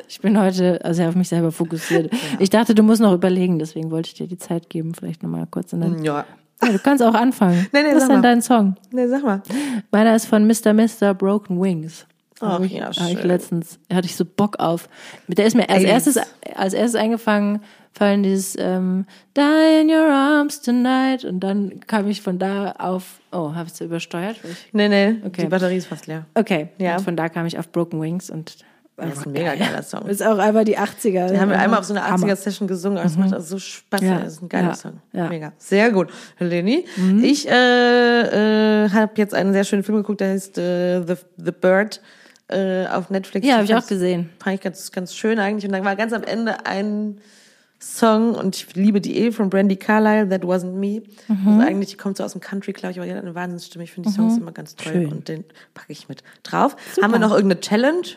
[0.10, 2.12] Ich bin heute sehr auf mich selber fokussiert.
[2.40, 5.46] Ich dachte, du musst noch überlegen, deswegen wollte ich dir die Zeit geben, vielleicht nochmal
[5.52, 5.74] kurz.
[5.74, 6.24] Und dann, Ja.
[6.64, 7.68] ja, du kannst auch anfangen.
[7.74, 8.22] Nee, nee, Was ist denn mal.
[8.22, 8.76] dein Song?
[8.92, 9.44] Nee, sag mal.
[9.92, 10.74] Meiner ist von Mr.
[10.74, 11.14] Mr.
[11.14, 12.06] Broken Wings.
[12.40, 13.28] Ach, ich, ja, hab ich schön.
[13.28, 14.90] letztens, hatte ich so Bock auf.
[15.28, 15.88] Der ist mir als 80s.
[15.88, 16.18] erstes,
[16.56, 17.62] als erstes eingefangen,
[17.94, 23.20] fallen dieses ähm, Die in your arms tonight und dann kam ich von da auf,
[23.32, 24.38] oh, habe ich es übersteuert?
[24.44, 25.42] Ich, Nee, nee, Okay.
[25.44, 26.26] die Batterie ist fast leer.
[26.36, 26.98] okay, Ja.
[26.98, 28.58] und von da kam ich auf Broken Wings und
[28.98, 30.06] Das ist ein mega geiler Song.
[30.08, 31.28] ist auch einfach die 80er.
[31.30, 32.28] Den haben wir einmal auf so einer Hammer.
[32.28, 34.02] 80er-Session gesungen, aber es macht also so Spaß.
[34.02, 34.20] Ja.
[34.20, 34.76] Das ist ein geiler Ja.
[34.76, 34.94] Song.
[35.14, 35.24] Ja.
[35.24, 35.30] Mhm.
[35.30, 35.54] Mega.
[35.58, 36.10] Sehr gut.
[36.40, 36.86] Leni,
[37.24, 41.52] ich äh, äh, habe jetzt einen sehr schönen Film geguckt, der heißt äh, The, The
[41.52, 42.00] Bird
[42.50, 43.46] äh, auf Netflix.
[43.46, 44.30] Ja, habe ich auch gesehen.
[44.40, 45.66] Fand ich ganz, ganz schön eigentlich.
[45.66, 47.20] Und dann war ganz am Ende ein
[47.80, 51.04] Song und ich liebe die eh von Brandy Carlile, That Wasn't Me.
[51.28, 51.48] Mhm.
[51.48, 53.84] Also eigentlich, die kommt so aus dem Country, glaube ich, aber die hat eine Wahnsinnsstimme.
[53.84, 55.12] Ich finde die Songs immer ganz toll Schön.
[55.12, 55.44] und den
[55.74, 56.76] packe ich mit drauf.
[57.02, 58.08] Haben wir noch irgendeine Challenge?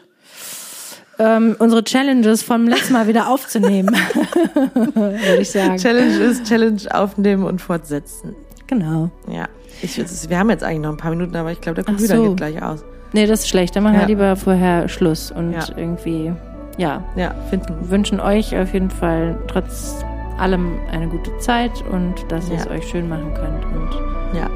[1.18, 3.94] Ähm, unsere Challenges vom letzten Mal wieder aufzunehmen,
[4.94, 5.76] würde ich sagen.
[5.76, 8.34] Challenge ist Challenge aufnehmen und fortsetzen.
[8.66, 9.10] Genau.
[9.30, 9.46] Ja.
[9.82, 9.98] Ich,
[10.30, 12.28] wir haben jetzt eigentlich noch ein paar Minuten, aber ich glaube, der Computer so.
[12.28, 12.82] geht gleich aus.
[13.12, 13.74] Nee, das ist schlecht.
[13.76, 14.00] Dann machen Ja.
[14.00, 15.60] wir lieber vorher Schluss und Ja.
[15.76, 16.32] irgendwie,
[16.76, 17.74] ja, Ja, finden.
[17.90, 20.04] wünschen euch auf jeden Fall trotz
[20.38, 24.46] allem eine gute Zeit und dass ihr es euch schön machen könnt und Ja.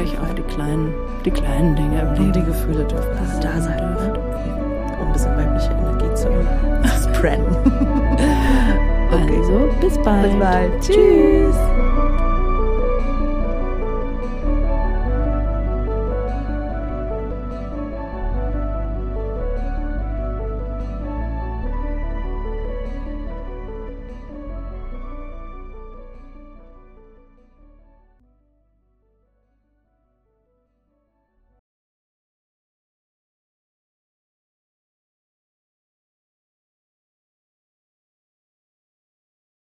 [0.00, 0.94] euch auf die kleinen,
[1.24, 3.76] die kleinen Dinge im Und Leben die Gefühle dürfen auch da sein.
[3.78, 4.18] dürft.
[5.00, 6.28] Um ein bisschen weibliche Energie zu
[7.14, 7.44] spreaden.
[9.10, 10.22] Also, bis bald.
[10.30, 10.80] Bis bald.
[10.80, 11.56] Tschüss.